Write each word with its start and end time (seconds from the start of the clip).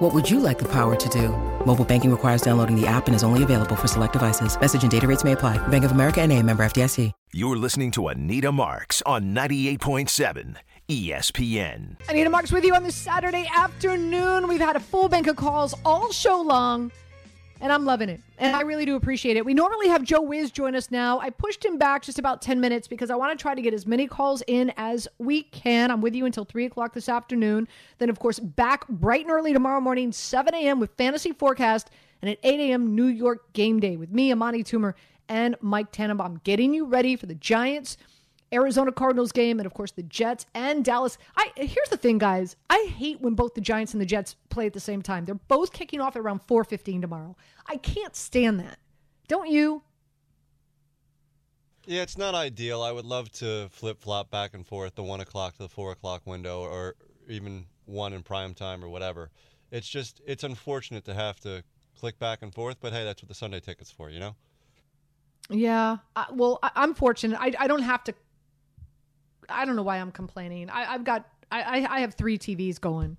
What 0.00 0.14
would 0.14 0.30
you 0.30 0.40
like 0.40 0.58
the 0.58 0.68
power 0.72 0.96
to 0.96 1.08
do? 1.10 1.28
Mobile 1.66 1.84
banking 1.84 2.10
requires 2.10 2.40
downloading 2.40 2.74
the 2.74 2.86
app 2.86 3.06
and 3.06 3.14
is 3.14 3.22
only 3.22 3.42
available 3.42 3.76
for 3.76 3.86
select 3.86 4.14
devices. 4.14 4.58
Message 4.58 4.80
and 4.80 4.90
data 4.90 5.06
rates 5.06 5.24
may 5.24 5.32
apply. 5.32 5.58
Bank 5.68 5.84
of 5.84 5.90
America 5.90 6.22
and 6.22 6.32
a 6.32 6.42
member 6.42 6.62
FDIC. 6.62 7.12
You're 7.34 7.58
listening 7.58 7.90
to 7.92 8.08
Anita 8.08 8.50
Marks 8.50 9.02
on 9.04 9.34
98.7 9.34 10.56
ESPN. 10.88 11.96
Anita 12.08 12.30
Marks 12.30 12.50
with 12.50 12.64
you 12.64 12.74
on 12.74 12.82
this 12.82 12.96
Saturday 12.96 13.46
afternoon. 13.54 14.48
We've 14.48 14.58
had 14.58 14.74
a 14.74 14.80
full 14.80 15.10
bank 15.10 15.26
of 15.26 15.36
calls 15.36 15.74
all 15.84 16.10
show 16.12 16.40
long, 16.40 16.90
and 17.60 17.72
I'm 17.72 17.84
loving 17.84 18.08
it. 18.08 18.20
And 18.38 18.56
I 18.56 18.62
really 18.62 18.84
do 18.84 18.96
appreciate 18.96 19.36
it. 19.36 19.44
We 19.44 19.54
normally 19.54 19.88
have 19.88 20.02
Joe 20.02 20.22
Wiz 20.22 20.50
join 20.50 20.74
us 20.74 20.90
now. 20.90 21.20
I 21.20 21.30
pushed 21.30 21.64
him 21.64 21.78
back 21.78 22.02
just 22.02 22.18
about 22.18 22.40
10 22.40 22.60
minutes 22.60 22.88
because 22.88 23.10
I 23.10 23.16
want 23.16 23.38
to 23.38 23.40
try 23.40 23.54
to 23.54 23.62
get 23.62 23.74
as 23.74 23.86
many 23.86 24.06
calls 24.06 24.42
in 24.46 24.72
as 24.76 25.06
we 25.18 25.42
can. 25.42 25.90
I'm 25.90 26.00
with 26.00 26.14
you 26.14 26.24
until 26.24 26.44
3 26.44 26.64
o'clock 26.64 26.94
this 26.94 27.08
afternoon. 27.08 27.68
Then, 27.98 28.08
of 28.08 28.18
course, 28.18 28.38
back 28.38 28.88
bright 28.88 29.22
and 29.22 29.30
early 29.30 29.52
tomorrow 29.52 29.80
morning, 29.80 30.10
7 30.12 30.54
a.m. 30.54 30.80
with 30.80 30.90
Fantasy 30.96 31.32
Forecast, 31.32 31.90
and 32.22 32.30
at 32.30 32.38
8 32.42 32.60
a.m. 32.60 32.94
New 32.94 33.06
York 33.06 33.52
Game 33.52 33.78
Day 33.80 33.96
with 33.96 34.10
me, 34.10 34.32
Amani 34.32 34.64
Toomer, 34.64 34.94
and 35.28 35.56
Mike 35.60 35.92
Tannenbaum, 35.92 36.40
getting 36.42 36.74
you 36.74 36.86
ready 36.86 37.14
for 37.14 37.26
the 37.26 37.34
Giants 37.34 37.96
Arizona 38.52 38.92
Cardinals 38.92 39.32
game, 39.32 39.58
and 39.58 39.66
of 39.66 39.74
course 39.74 39.92
the 39.92 40.02
Jets 40.02 40.46
and 40.54 40.84
Dallas. 40.84 41.18
I 41.36 41.52
here's 41.56 41.88
the 41.88 41.96
thing, 41.96 42.18
guys. 42.18 42.56
I 42.68 42.90
hate 42.96 43.20
when 43.20 43.34
both 43.34 43.54
the 43.54 43.60
Giants 43.60 43.92
and 43.92 44.00
the 44.00 44.06
Jets 44.06 44.36
play 44.48 44.66
at 44.66 44.72
the 44.72 44.80
same 44.80 45.02
time. 45.02 45.24
They're 45.24 45.34
both 45.34 45.72
kicking 45.72 46.00
off 46.00 46.16
at 46.16 46.22
around 46.22 46.40
4:15 46.46 47.00
tomorrow. 47.00 47.36
I 47.66 47.76
can't 47.76 48.16
stand 48.16 48.60
that. 48.60 48.78
Don't 49.28 49.48
you? 49.48 49.82
Yeah, 51.86 52.02
it's 52.02 52.18
not 52.18 52.34
ideal. 52.34 52.82
I 52.82 52.92
would 52.92 53.04
love 53.04 53.30
to 53.32 53.68
flip 53.70 54.00
flop 54.00 54.30
back 54.30 54.54
and 54.54 54.66
forth 54.66 54.94
the 54.94 55.02
one 55.02 55.20
o'clock 55.20 55.56
to 55.56 55.62
the 55.62 55.68
four 55.68 55.92
o'clock 55.92 56.22
window, 56.26 56.60
or 56.60 56.96
even 57.28 57.66
one 57.86 58.12
in 58.12 58.22
prime 58.22 58.54
time 58.54 58.84
or 58.84 58.88
whatever. 58.88 59.30
It's 59.70 59.88
just 59.88 60.20
it's 60.26 60.44
unfortunate 60.44 61.04
to 61.04 61.14
have 61.14 61.38
to 61.40 61.62
click 61.98 62.18
back 62.18 62.42
and 62.42 62.52
forth, 62.52 62.76
but 62.80 62.92
hey, 62.92 63.04
that's 63.04 63.22
what 63.22 63.28
the 63.28 63.34
Sunday 63.34 63.60
ticket's 63.60 63.90
for, 63.90 64.10
you 64.10 64.18
know. 64.18 64.34
Yeah. 65.50 65.98
I, 66.16 66.26
well, 66.32 66.58
I, 66.62 66.70
am 66.76 66.94
fortunate. 66.94 67.38
I, 67.40 67.52
I 67.58 67.66
don't 67.66 67.82
have 67.82 68.02
to 68.04 68.14
I 69.50 69.64
don't 69.64 69.76
know 69.76 69.82
why 69.82 69.98
I'm 69.98 70.12
complaining. 70.12 70.70
I, 70.70 70.84
have 70.84 71.04
got 71.04 71.26
I, 71.50 71.86
I 71.88 72.00
have 72.00 72.14
three 72.14 72.38
TVs 72.38 72.80
going 72.80 73.16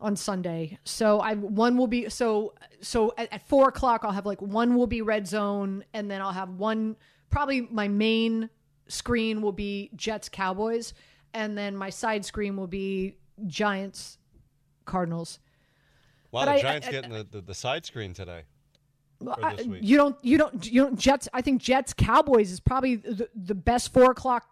on 0.00 0.16
Sunday. 0.16 0.78
So 0.84 1.20
I 1.20 1.34
one 1.34 1.76
will 1.76 1.86
be 1.86 2.08
so 2.08 2.54
so 2.80 3.12
at, 3.18 3.32
at, 3.32 3.46
four 3.48 3.68
o'clock 3.68 4.02
I'll 4.04 4.12
have 4.12 4.26
like 4.26 4.40
one 4.40 4.74
will 4.74 4.86
be 4.86 5.02
red 5.02 5.26
zone 5.26 5.84
and 5.92 6.10
then 6.10 6.22
I'll 6.22 6.32
have 6.32 6.50
one 6.50 6.96
probably 7.28 7.62
my 7.62 7.88
main 7.88 8.48
screen 8.88 9.42
will 9.42 9.52
be 9.52 9.90
Jets 9.94 10.28
Cowboys 10.28 10.94
and 11.34 11.56
then 11.56 11.76
my 11.76 11.90
side 11.90 12.24
screen 12.24 12.56
will 12.56 12.66
be 12.66 13.16
Giants 13.46 14.18
Cardinals. 14.84 15.38
Wow, 16.32 16.44
but 16.44 16.56
the 16.56 16.62
Giants 16.62 16.88
I, 16.88 16.90
getting 16.90 17.10
the, 17.10 17.26
the, 17.30 17.40
the, 17.40 17.54
side 17.54 17.84
screen 17.84 18.14
today. 18.14 18.42
you 19.80 19.96
don't 19.96 20.16
you 20.22 20.38
don't 20.38 20.70
you 20.70 20.82
don't 20.82 20.98
Jets 20.98 21.28
I 21.32 21.42
think 21.42 21.60
Jets 21.60 21.92
Cowboys 21.92 22.50
is 22.50 22.60
probably 22.60 22.96
the, 22.96 23.28
the 23.34 23.54
best 23.54 23.92
four 23.92 24.12
o'clock 24.12 24.48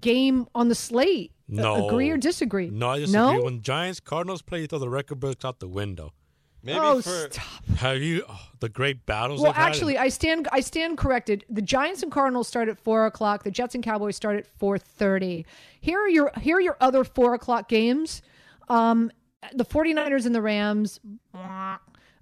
game 0.00 0.46
on 0.54 0.68
the 0.68 0.74
slate. 0.74 1.32
No. 1.48 1.88
Agree 1.88 2.10
or 2.10 2.16
disagree? 2.16 2.68
No, 2.70 2.90
I 2.90 2.98
disagree. 3.00 3.20
No? 3.20 3.42
When 3.42 3.62
Giants 3.62 4.00
Cardinals 4.00 4.42
play, 4.42 4.60
you 4.60 4.66
throw 4.66 4.78
the 4.78 4.88
record 4.88 5.20
books 5.20 5.44
out 5.44 5.60
the 5.60 5.68
window. 5.68 6.12
Maybe 6.62 6.78
oh, 6.80 7.00
for 7.00 7.28
stop. 7.30 7.64
have 7.76 8.02
you 8.02 8.24
oh, 8.28 8.40
the 8.58 8.68
great 8.68 9.06
battles? 9.06 9.40
Well, 9.40 9.52
actually, 9.54 9.96
I 9.96 10.08
stand 10.08 10.48
I 10.50 10.60
stand 10.60 10.98
corrected. 10.98 11.44
The 11.48 11.62
Giants 11.62 12.02
and 12.02 12.10
Cardinals 12.10 12.48
start 12.48 12.68
at 12.68 12.78
four 12.78 13.06
o'clock. 13.06 13.44
The 13.44 13.50
Jets 13.50 13.76
and 13.76 13.84
Cowboys 13.84 14.16
start 14.16 14.36
at 14.36 14.46
four 14.58 14.76
thirty. 14.76 15.46
Here 15.80 16.00
are 16.00 16.08
your 16.08 16.32
here 16.40 16.56
are 16.56 16.60
your 16.60 16.76
other 16.80 17.04
four 17.04 17.34
o'clock 17.34 17.68
games. 17.68 18.22
Um, 18.68 19.10
the 19.54 19.64
49ers 19.64 20.26
and 20.26 20.34
the 20.34 20.42
Rams. 20.42 21.00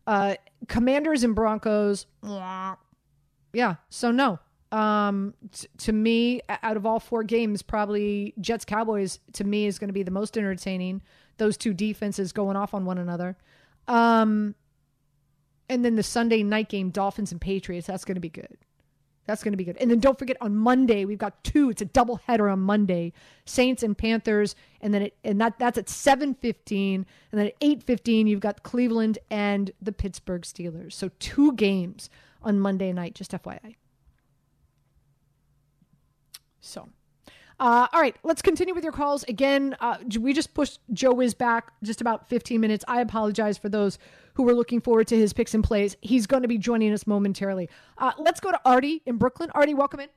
Uh, 0.06 0.34
Commanders 0.68 1.24
and 1.24 1.34
Broncos. 1.34 2.06
Yeah. 2.22 3.76
So 3.88 4.10
no, 4.10 4.38
um, 4.72 5.34
t- 5.52 5.68
to 5.78 5.92
me, 5.92 6.40
out 6.48 6.76
of 6.76 6.86
all 6.86 7.00
four 7.00 7.22
games, 7.22 7.62
probably 7.62 8.34
Jets 8.40 8.64
Cowboys 8.64 9.20
to 9.34 9.44
me 9.44 9.66
is 9.66 9.78
going 9.78 9.88
to 9.88 9.94
be 9.94 10.02
the 10.02 10.10
most 10.10 10.36
entertaining. 10.36 11.02
Those 11.38 11.56
two 11.56 11.74
defenses 11.74 12.32
going 12.32 12.56
off 12.56 12.74
on 12.74 12.84
one 12.84 12.98
another. 12.98 13.36
Um, 13.88 14.54
and 15.68 15.84
then 15.84 15.96
the 15.96 16.02
Sunday 16.02 16.42
night 16.42 16.68
game, 16.68 16.90
Dolphins 16.90 17.32
and 17.32 17.40
Patriots. 17.40 17.86
That's 17.86 18.04
going 18.04 18.16
to 18.16 18.20
be 18.20 18.28
good. 18.28 18.58
That's 19.26 19.42
going 19.42 19.52
to 19.52 19.56
be 19.56 19.64
good. 19.64 19.76
And 19.78 19.90
then 19.90 19.98
don't 19.98 20.18
forget 20.18 20.36
on 20.40 20.54
Monday 20.54 21.04
we've 21.04 21.18
got 21.18 21.42
two. 21.42 21.70
It's 21.70 21.82
a 21.82 21.86
double 21.86 22.16
header 22.26 22.48
on 22.48 22.60
Monday, 22.60 23.12
Saints 23.44 23.82
and 23.82 23.98
Panthers, 23.98 24.54
and 24.80 24.94
then 24.94 25.02
it 25.02 25.16
and 25.24 25.40
that 25.40 25.58
that's 25.58 25.78
at 25.78 25.88
seven 25.88 26.34
fifteen, 26.34 27.04
and 27.32 27.40
then 27.40 27.48
at 27.48 27.54
eight 27.60 27.82
fifteen 27.82 28.28
you've 28.28 28.40
got 28.40 28.62
Cleveland 28.62 29.18
and 29.28 29.72
the 29.82 29.90
Pittsburgh 29.92 30.42
Steelers. 30.42 30.92
So 30.92 31.10
two 31.18 31.52
games 31.54 32.08
on 32.40 32.60
Monday 32.60 32.92
night. 32.92 33.14
Just 33.14 33.32
FYI. 33.32 33.74
So, 36.66 36.88
uh, 37.58 37.86
all 37.92 38.00
right, 38.00 38.16
let's 38.22 38.42
continue 38.42 38.74
with 38.74 38.84
your 38.84 38.92
calls. 38.92 39.24
Again, 39.24 39.76
uh, 39.80 39.98
we 40.20 40.32
just 40.32 40.52
pushed 40.52 40.80
Joe 40.92 41.14
Wiz 41.14 41.32
back 41.32 41.72
just 41.82 42.00
about 42.00 42.28
15 42.28 42.60
minutes. 42.60 42.84
I 42.86 43.00
apologize 43.00 43.56
for 43.56 43.68
those 43.68 43.98
who 44.34 44.42
were 44.42 44.54
looking 44.54 44.80
forward 44.80 45.06
to 45.08 45.16
his 45.16 45.32
picks 45.32 45.54
and 45.54 45.64
plays. 45.64 45.96
He's 46.02 46.26
going 46.26 46.42
to 46.42 46.48
be 46.48 46.58
joining 46.58 46.92
us 46.92 47.06
momentarily. 47.06 47.70
Uh, 47.96 48.12
let's 48.18 48.40
go 48.40 48.50
to 48.50 48.60
Artie 48.64 49.02
in 49.06 49.16
Brooklyn. 49.16 49.50
Artie, 49.54 49.72
welcome 49.72 50.00
in. 50.00 50.08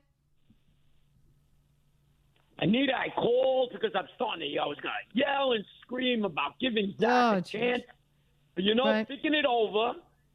Anita, 2.58 2.92
I 2.94 3.08
called 3.08 3.70
because 3.72 3.92
I'm 3.94 4.08
starting 4.16 4.52
to, 4.52 4.58
I 4.58 4.66
was 4.66 4.76
going 4.82 4.92
to 4.92 5.18
yell 5.18 5.52
and 5.52 5.64
scream 5.80 6.26
about 6.26 6.58
giving 6.60 6.94
Zach 7.00 7.34
oh, 7.34 7.38
a 7.38 7.40
chance. 7.40 7.82
But, 8.54 8.64
you 8.64 8.74
know, 8.74 8.84
right. 8.84 9.08
thinking 9.08 9.32
it 9.32 9.46
over, 9.46 9.94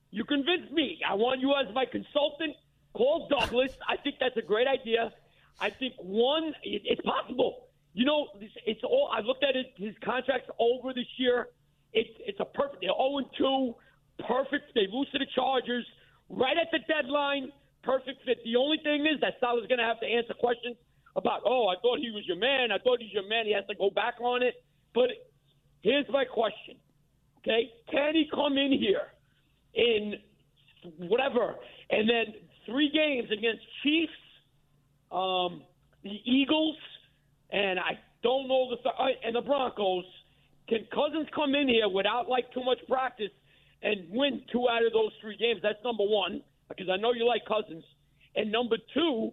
you 0.09 0.23
convinced 0.23 0.71
me. 0.71 0.99
I 1.07 1.13
want 1.13 1.41
you 1.41 1.53
as 1.53 1.71
my 1.75 1.85
consultant. 1.85 2.55
Call 2.93 3.27
Douglas. 3.29 3.73
I 3.87 3.97
think 3.97 4.15
that's 4.19 4.37
a 4.37 4.41
great 4.41 4.67
idea. 4.67 5.13
I 5.59 5.69
think 5.69 5.93
one, 5.99 6.53
it, 6.63 6.81
it's 6.85 7.01
possible. 7.01 7.67
You 7.93 8.05
know, 8.05 8.27
it's 8.65 8.83
all. 8.83 9.09
I 9.13 9.21
looked 9.21 9.43
at 9.43 9.55
it. 9.55 9.67
His 9.77 9.95
contract's 10.03 10.49
over 10.59 10.93
this 10.93 11.07
year. 11.17 11.47
It's 11.93 12.09
it's 12.19 12.39
a 12.41 12.45
perfect. 12.45 12.81
They're 12.81 12.91
zero 12.91 13.19
and 13.19 13.27
two. 13.37 13.75
Perfect. 14.27 14.75
They 14.75 14.87
lose 14.91 15.07
to 15.13 15.19
the 15.19 15.27
Chargers 15.33 15.85
right 16.29 16.57
at 16.59 16.67
the 16.71 16.79
deadline. 16.91 17.51
Perfect 17.83 18.19
fit. 18.25 18.39
The 18.43 18.57
only 18.57 18.79
thing 18.83 19.05
is 19.05 19.21
that 19.21 19.35
Saleh's 19.39 19.67
going 19.67 19.79
to 19.79 19.85
have 19.85 19.99
to 20.01 20.07
answer 20.07 20.33
questions 20.33 20.75
about. 21.15 21.41
Oh, 21.45 21.67
I 21.67 21.79
thought 21.81 21.99
he 21.99 22.11
was 22.11 22.23
your 22.27 22.35
man. 22.37 22.71
I 22.71 22.79
thought 22.79 22.99
he's 22.99 23.13
your 23.13 23.27
man. 23.29 23.45
He 23.45 23.53
has 23.53 23.65
to 23.67 23.75
go 23.75 23.89
back 23.89 24.15
on 24.19 24.43
it. 24.43 24.55
But 24.93 25.09
here's 25.81 26.07
my 26.09 26.25
question. 26.25 26.75
Okay, 27.39 27.71
can 27.91 28.15
he 28.15 28.27
come 28.33 28.57
in 28.57 28.73
here 28.73 29.13
in 29.75 30.15
whatever, 31.07 31.55
and 31.91 32.09
then 32.09 32.33
three 32.65 32.89
games 32.91 33.29
against 33.31 33.61
Chiefs? 33.83 34.11
Um, 35.11 35.61
the 36.03 36.17
Eagles, 36.25 36.77
and 37.51 37.79
I 37.79 37.99
don't 38.23 38.47
know 38.47 38.69
the 38.71 38.89
uh, 38.89 39.07
and 39.25 39.35
the 39.35 39.41
Broncos. 39.41 40.05
Can 40.67 40.87
Cousins 40.93 41.27
come 41.33 41.53
in 41.53 41.67
here 41.69 41.87
without 41.87 42.27
like 42.27 42.51
too 42.53 42.63
much 42.63 42.79
practice 42.87 43.31
and 43.83 44.09
win 44.09 44.41
two 44.51 44.67
out 44.69 44.85
of 44.85 44.93
those 44.93 45.11
three 45.21 45.37
games? 45.37 45.59
That's 45.61 45.81
number 45.83 46.03
one 46.03 46.41
because 46.69 46.89
I 46.89 46.97
know 46.97 47.13
you 47.13 47.27
like 47.27 47.45
Cousins. 47.45 47.83
And 48.35 48.51
number 48.51 48.77
two, 48.93 49.31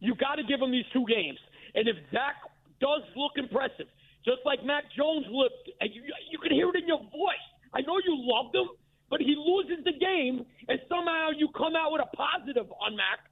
you 0.00 0.14
got 0.16 0.36
to 0.36 0.42
give 0.42 0.60
him 0.60 0.72
these 0.72 0.88
two 0.92 1.04
games. 1.06 1.38
And 1.74 1.86
if 1.86 1.96
Zach 2.10 2.40
does 2.80 3.02
look 3.14 3.32
impressive, 3.36 3.86
just 4.24 4.40
like 4.44 4.64
Mac 4.64 4.84
Jones 4.96 5.26
looked, 5.30 5.70
and 5.80 5.94
you, 5.94 6.02
you 6.30 6.38
can 6.38 6.52
hear 6.52 6.68
it 6.68 6.76
in 6.76 6.88
your 6.88 7.00
voice. 7.12 7.46
I 7.72 7.80
know 7.82 8.00
you 8.02 8.16
loved 8.18 8.54
him, 8.54 8.68
but 9.08 9.20
he 9.20 9.36
loses 9.36 9.84
the 9.84 9.92
game, 9.92 10.44
and 10.68 10.80
somehow 10.88 11.30
you 11.36 11.48
come 11.56 11.76
out 11.76 11.92
with 11.92 12.02
a 12.02 12.10
positive 12.16 12.66
on 12.80 12.96
Mac 12.96 13.29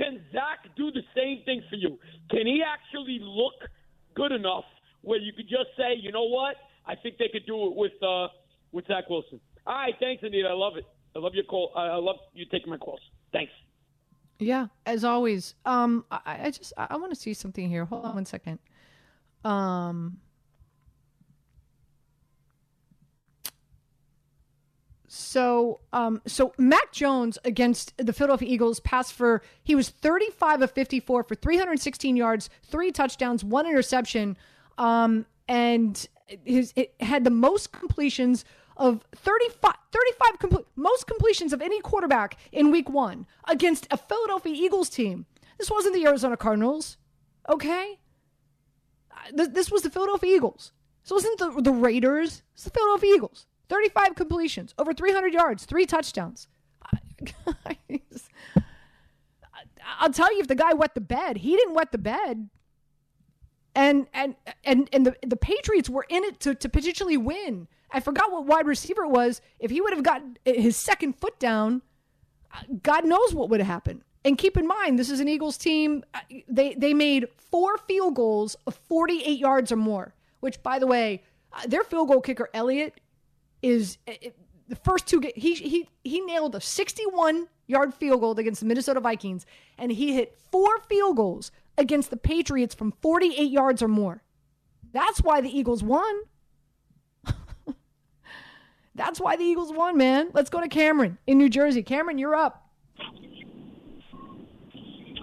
can 0.00 0.20
Zach 0.32 0.74
do 0.76 0.90
the 0.90 1.02
same 1.14 1.42
thing 1.44 1.62
for 1.68 1.76
you? 1.76 1.98
Can 2.30 2.46
he 2.46 2.62
actually 2.66 3.18
look 3.20 3.68
good 4.14 4.32
enough 4.32 4.64
where 5.02 5.18
you 5.18 5.32
could 5.32 5.48
just 5.48 5.76
say, 5.76 5.94
you 6.00 6.10
know 6.10 6.24
what? 6.24 6.56
I 6.86 6.94
think 6.96 7.18
they 7.18 7.28
could 7.30 7.46
do 7.46 7.66
it 7.66 7.76
with 7.76 7.92
uh, 8.02 8.28
with 8.72 8.86
Zach 8.86 9.08
Wilson. 9.10 9.40
All 9.66 9.74
right, 9.74 9.94
thanks, 10.00 10.22
Anita. 10.22 10.48
I 10.48 10.54
love 10.54 10.76
it. 10.76 10.84
I 11.14 11.18
love 11.18 11.34
your 11.34 11.44
call. 11.44 11.72
I 11.76 11.96
love 11.96 12.16
you 12.32 12.46
taking 12.50 12.70
my 12.70 12.78
calls. 12.78 13.00
Thanks. 13.32 13.52
Yeah, 14.38 14.68
as 14.86 15.04
always. 15.04 15.54
Um, 15.66 16.04
I, 16.10 16.46
I 16.46 16.50
just 16.50 16.72
I 16.78 16.96
want 16.96 17.12
to 17.12 17.20
see 17.20 17.34
something 17.34 17.68
here. 17.68 17.84
Hold 17.84 18.06
on 18.06 18.14
one 18.14 18.26
second. 18.26 18.58
Um. 19.44 20.18
So, 25.12 25.80
um, 25.92 26.22
so 26.24 26.52
Mac 26.56 26.92
Jones 26.92 27.36
against 27.44 27.94
the 27.96 28.12
Philadelphia 28.12 28.48
Eagles 28.48 28.78
passed 28.78 29.12
for 29.12 29.42
he 29.60 29.74
was 29.74 29.88
35 29.88 30.62
of 30.62 30.70
54 30.70 31.24
for 31.24 31.34
316 31.34 32.16
yards, 32.16 32.48
three 32.62 32.92
touchdowns, 32.92 33.42
one 33.42 33.66
interception, 33.66 34.36
um, 34.78 35.26
and 35.48 36.06
his 36.44 36.72
it 36.76 36.94
had 37.00 37.24
the 37.24 37.30
most 37.30 37.72
completions 37.72 38.44
of 38.76 39.04
35, 39.16 39.74
35 39.90 40.38
complete, 40.38 40.66
most 40.76 41.08
completions 41.08 41.52
of 41.52 41.60
any 41.60 41.80
quarterback 41.80 42.36
in 42.52 42.70
Week 42.70 42.88
One 42.88 43.26
against 43.48 43.88
a 43.90 43.96
Philadelphia 43.96 44.54
Eagles 44.54 44.88
team. 44.88 45.26
This 45.58 45.72
wasn't 45.72 45.96
the 45.96 46.06
Arizona 46.06 46.36
Cardinals, 46.36 46.98
okay? 47.48 47.98
This, 49.32 49.48
this 49.48 49.72
was 49.72 49.82
the 49.82 49.90
Philadelphia 49.90 50.36
Eagles. 50.36 50.70
This 51.02 51.10
wasn't 51.10 51.36
the 51.40 51.62
the 51.62 51.72
Raiders. 51.72 52.42
It's 52.54 52.62
the 52.62 52.70
Philadelphia 52.70 53.16
Eagles. 53.16 53.48
35 53.70 54.16
completions, 54.16 54.74
over 54.78 54.92
300 54.92 55.32
yards, 55.32 55.64
three 55.64 55.86
touchdowns. 55.86 56.48
I'll 59.98 60.12
tell 60.12 60.32
you 60.34 60.40
if 60.40 60.48
the 60.48 60.54
guy 60.54 60.74
wet 60.74 60.94
the 60.94 61.00
bed, 61.00 61.38
he 61.38 61.56
didn't 61.56 61.74
wet 61.74 61.92
the 61.92 61.98
bed. 61.98 62.50
And 63.74 64.08
and 64.12 64.34
and 64.64 64.88
and 64.92 65.06
the 65.06 65.16
the 65.24 65.36
Patriots 65.36 65.88
were 65.88 66.04
in 66.08 66.24
it 66.24 66.40
to 66.40 66.56
to 66.56 66.68
potentially 66.68 67.16
win. 67.16 67.68
I 67.92 68.00
forgot 68.00 68.32
what 68.32 68.44
wide 68.46 68.66
receiver 68.66 69.04
it 69.04 69.10
was. 69.10 69.40
If 69.60 69.70
he 69.70 69.80
would 69.80 69.92
have 69.92 70.02
got 70.02 70.22
his 70.44 70.76
second 70.76 71.14
foot 71.14 71.38
down, 71.38 71.82
God 72.82 73.04
knows 73.04 73.32
what 73.32 73.48
would 73.48 73.60
have 73.60 73.68
happened. 73.68 74.02
And 74.24 74.36
keep 74.36 74.56
in 74.56 74.66
mind, 74.66 74.98
this 74.98 75.08
is 75.08 75.20
an 75.20 75.28
Eagles 75.28 75.56
team. 75.56 76.02
They 76.48 76.74
they 76.74 76.92
made 76.92 77.28
four 77.50 77.78
field 77.78 78.16
goals 78.16 78.56
of 78.66 78.74
48 78.74 79.38
yards 79.38 79.70
or 79.70 79.76
more. 79.76 80.14
Which, 80.40 80.62
by 80.62 80.78
the 80.78 80.86
way, 80.86 81.22
their 81.68 81.84
field 81.84 82.08
goal 82.08 82.20
kicker 82.20 82.48
Elliott 82.52 83.00
is 83.62 83.98
it, 84.06 84.36
the 84.68 84.76
first 84.76 85.06
two. 85.06 85.20
He 85.34 85.54
he 85.54 85.88
he 86.04 86.20
nailed 86.20 86.54
a 86.54 86.60
61 86.60 87.48
yard 87.66 87.92
field 87.94 88.20
goal 88.20 88.38
against 88.38 88.60
the 88.60 88.66
Minnesota 88.66 89.00
Vikings, 89.00 89.44
and 89.76 89.92
he 89.92 90.14
hit 90.14 90.38
four 90.50 90.80
field 90.88 91.16
goals 91.16 91.52
against 91.76 92.10
the 92.10 92.16
Patriots 92.16 92.74
from 92.74 92.92
48 93.00 93.50
yards 93.50 93.82
or 93.82 93.88
more. 93.88 94.22
That's 94.92 95.20
why 95.20 95.40
the 95.40 95.48
Eagles 95.48 95.82
won. 95.82 96.14
That's 98.94 99.20
why 99.20 99.36
the 99.36 99.44
Eagles 99.44 99.72
won, 99.72 99.96
man. 99.96 100.30
Let's 100.32 100.50
go 100.50 100.60
to 100.60 100.68
Cameron 100.68 101.18
in 101.26 101.38
New 101.38 101.48
Jersey. 101.48 101.82
Cameron, 101.82 102.18
you're 102.18 102.34
up. 102.34 102.66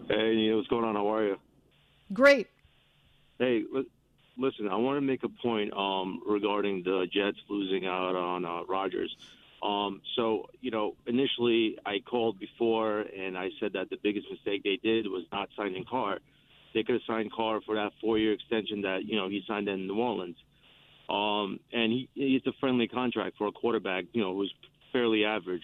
Hey, 0.07 0.53
what's 0.53 0.67
going 0.69 0.85
on? 0.85 0.95
How 0.95 1.13
are 1.13 1.25
you? 1.25 1.37
Great. 2.13 2.47
Hey, 3.39 3.63
listen, 4.37 4.67
I 4.67 4.75
want 4.75 4.97
to 4.97 5.01
make 5.01 5.23
a 5.23 5.29
point 5.29 5.73
um, 5.73 6.21
regarding 6.27 6.83
the 6.83 7.07
Jets 7.11 7.37
losing 7.49 7.85
out 7.85 8.15
on 8.15 8.45
uh, 8.45 8.63
Rodgers. 8.65 9.15
Um, 9.63 10.01
so, 10.15 10.49
you 10.61 10.69
know, 10.69 10.95
initially 11.07 11.77
I 11.85 11.99
called 11.99 12.39
before 12.39 13.01
and 13.01 13.37
I 13.37 13.49
said 13.59 13.73
that 13.73 13.89
the 13.89 13.97
biggest 14.01 14.27
mistake 14.29 14.63
they 14.63 14.79
did 14.81 15.07
was 15.07 15.23
not 15.31 15.49
signing 15.57 15.83
Carr. 15.89 16.19
They 16.73 16.83
could 16.83 16.93
have 16.93 17.01
signed 17.07 17.31
Carr 17.31 17.61
for 17.65 17.75
that 17.75 17.91
four-year 18.01 18.33
extension 18.33 18.81
that 18.81 19.05
you 19.05 19.15
know 19.15 19.29
he 19.29 19.41
signed 19.47 19.67
in 19.67 19.87
New 19.87 19.97
Orleans, 19.97 20.35
um, 21.09 21.59
and 21.71 21.91
he 21.91 22.09
it's 22.15 22.45
a 22.45 22.51
friendly 22.59 22.87
contract 22.87 23.37
for 23.37 23.47
a 23.47 23.51
quarterback, 23.51 24.05
you 24.13 24.21
know, 24.21 24.35
who's 24.35 24.53
fairly 24.91 25.25
average. 25.25 25.63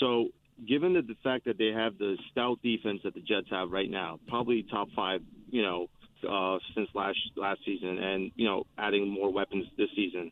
So, 0.00 0.28
given 0.66 0.94
the, 0.94 1.02
the 1.02 1.16
fact 1.22 1.44
that 1.44 1.58
they 1.58 1.68
have 1.68 1.98
the 1.98 2.16
stout 2.32 2.58
defense 2.62 3.02
that 3.04 3.14
the 3.14 3.20
Jets 3.20 3.48
have 3.50 3.70
right 3.70 3.90
now, 3.90 4.18
probably 4.26 4.64
top 4.64 4.88
five, 4.96 5.20
you 5.50 5.62
know, 5.62 5.88
uh, 6.28 6.58
since 6.74 6.88
last 6.94 7.18
last 7.36 7.60
season, 7.64 7.98
and 7.98 8.32
you 8.36 8.46
know 8.46 8.64
adding 8.78 9.08
more 9.08 9.32
weapons 9.32 9.66
this 9.76 9.88
season. 9.94 10.30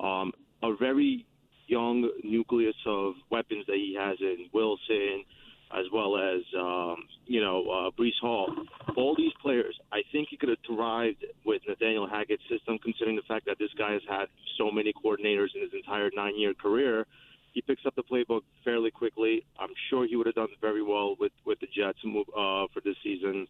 Um, 0.00 0.32
a 0.62 0.74
very 0.76 1.26
young 1.66 2.10
nucleus 2.22 2.76
of 2.86 3.14
weapons 3.30 3.64
that 3.66 3.76
he 3.76 3.96
has 3.98 4.18
in 4.20 4.48
Wilson, 4.52 5.24
as 5.72 5.86
well 5.92 6.16
as 6.16 6.42
um, 6.58 6.96
you 7.26 7.40
know 7.40 7.64
uh, 7.68 7.90
Breece 7.98 8.18
Hall. 8.20 8.54
All 8.96 9.14
these 9.16 9.32
players, 9.40 9.74
I 9.92 10.02
think 10.12 10.28
he 10.30 10.36
could 10.36 10.50
have 10.50 10.58
thrived 10.66 11.24
with 11.44 11.62
Nathaniel 11.66 12.08
Hackett's 12.08 12.42
system, 12.50 12.78
considering 12.78 13.16
the 13.16 13.22
fact 13.22 13.46
that 13.46 13.58
this 13.58 13.70
guy 13.78 13.92
has 13.92 14.02
had 14.08 14.26
so 14.58 14.70
many 14.70 14.92
coordinators 14.92 15.54
in 15.54 15.62
his 15.62 15.72
entire 15.72 16.10
nine-year 16.14 16.54
career. 16.54 17.06
He 17.52 17.60
picks 17.60 17.84
up 17.84 17.94
the 17.94 18.02
playbook 18.02 18.42
fairly 18.64 18.90
quickly. 18.90 19.44
I'm 19.58 19.74
sure 19.90 20.06
he 20.06 20.16
would 20.16 20.26
have 20.26 20.34
done 20.34 20.48
very 20.60 20.82
well 20.82 21.16
with 21.18 21.32
with 21.44 21.60
the 21.60 21.66
Jets 21.66 21.98
uh, 22.04 22.66
for 22.72 22.80
this 22.84 22.96
season. 23.02 23.46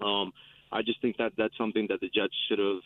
Um, 0.00 0.32
I 0.72 0.82
just 0.82 1.00
think 1.00 1.16
that 1.18 1.32
that's 1.36 1.56
something 1.56 1.86
that 1.88 2.00
the 2.00 2.08
Jets 2.08 2.34
should 2.48 2.58
have 2.58 2.82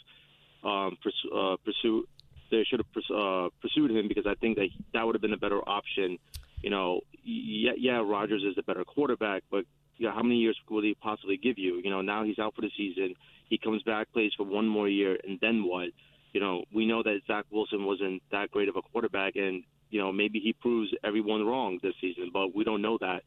um, 0.65 0.99
pursu- 1.05 1.55
uh, 1.55 1.57
pursued. 1.65 2.07
They 2.51 2.65
should 2.65 2.81
have 2.81 2.93
pers- 2.93 3.11
uh, 3.11 3.49
pursued 3.61 3.91
him 3.91 4.09
because 4.09 4.27
I 4.27 4.35
think 4.35 4.57
that 4.57 4.69
that 4.93 5.05
would 5.05 5.15
have 5.15 5.23
been 5.23 5.33
a 5.33 5.39
better 5.39 5.61
option. 5.69 6.19
You 6.63 6.71
know, 6.71 7.01
yeah, 7.25 7.73
yeah, 7.77 8.03
Rodgers 8.05 8.43
is 8.43 8.57
a 8.59 8.63
better 8.63 8.85
quarterback, 8.85 9.43
but 9.51 9.65
yeah, 9.99 10.13
how 10.13 10.23
many 10.23 10.37
years 10.37 10.59
will 10.69 10.83
he 10.83 10.95
possibly 10.95 11.37
give 11.37 11.59
you? 11.59 11.81
You 11.83 11.91
know, 11.91 12.03
now 12.03 12.25
he's 12.25 12.39
out 12.39 12.55
for 12.55 12.63
the 12.63 12.71
season. 12.77 13.15
He 13.49 13.59
comes 13.59 13.83
back, 13.83 14.13
plays 14.13 14.33
for 14.37 14.45
one 14.45 14.67
more 14.67 14.89
year, 14.89 15.19
and 15.27 15.39
then 15.41 15.65
what? 15.65 15.89
You 16.33 16.41
know, 16.41 16.65
we 16.73 16.87
know 16.87 17.03
that 17.03 17.21
Zach 17.27 17.47
Wilson 17.51 17.85
wasn't 17.85 18.23
that 18.31 18.51
great 18.51 18.69
of 18.69 18.77
a 18.77 18.83
quarterback, 18.83 19.37
and 19.37 19.63
you 19.91 20.01
know 20.01 20.13
maybe 20.13 20.41
he 20.41 20.53
proves 20.53 20.91
everyone 21.05 21.47
wrong 21.47 21.79
this 21.83 21.95
season, 22.01 22.31
but 22.33 22.55
we 22.55 22.65
don't 22.65 22.83
know 22.83 22.99
that 23.01 23.23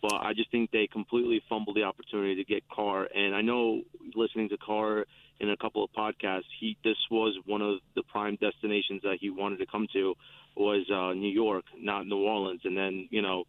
but 0.00 0.14
I 0.14 0.32
just 0.34 0.50
think 0.50 0.70
they 0.70 0.86
completely 0.86 1.42
fumbled 1.48 1.76
the 1.76 1.82
opportunity 1.82 2.36
to 2.36 2.44
get 2.44 2.62
Carr. 2.68 3.08
And 3.14 3.34
I 3.34 3.42
know 3.42 3.82
listening 4.14 4.48
to 4.50 4.56
Carr 4.58 5.06
in 5.40 5.50
a 5.50 5.56
couple 5.56 5.84
of 5.84 5.90
podcasts, 5.96 6.44
he 6.60 6.76
this 6.84 6.96
was 7.10 7.36
one 7.46 7.62
of 7.62 7.78
the 7.94 8.02
prime 8.04 8.36
destinations 8.40 9.02
that 9.02 9.18
he 9.20 9.30
wanted 9.30 9.58
to 9.58 9.66
come 9.66 9.86
to 9.92 10.14
was 10.56 10.88
uh, 10.90 11.14
New 11.14 11.30
York, 11.30 11.64
not 11.78 12.06
New 12.06 12.18
Orleans. 12.18 12.60
And 12.64 12.76
then 12.76 13.08
you 13.10 13.22
know, 13.22 13.44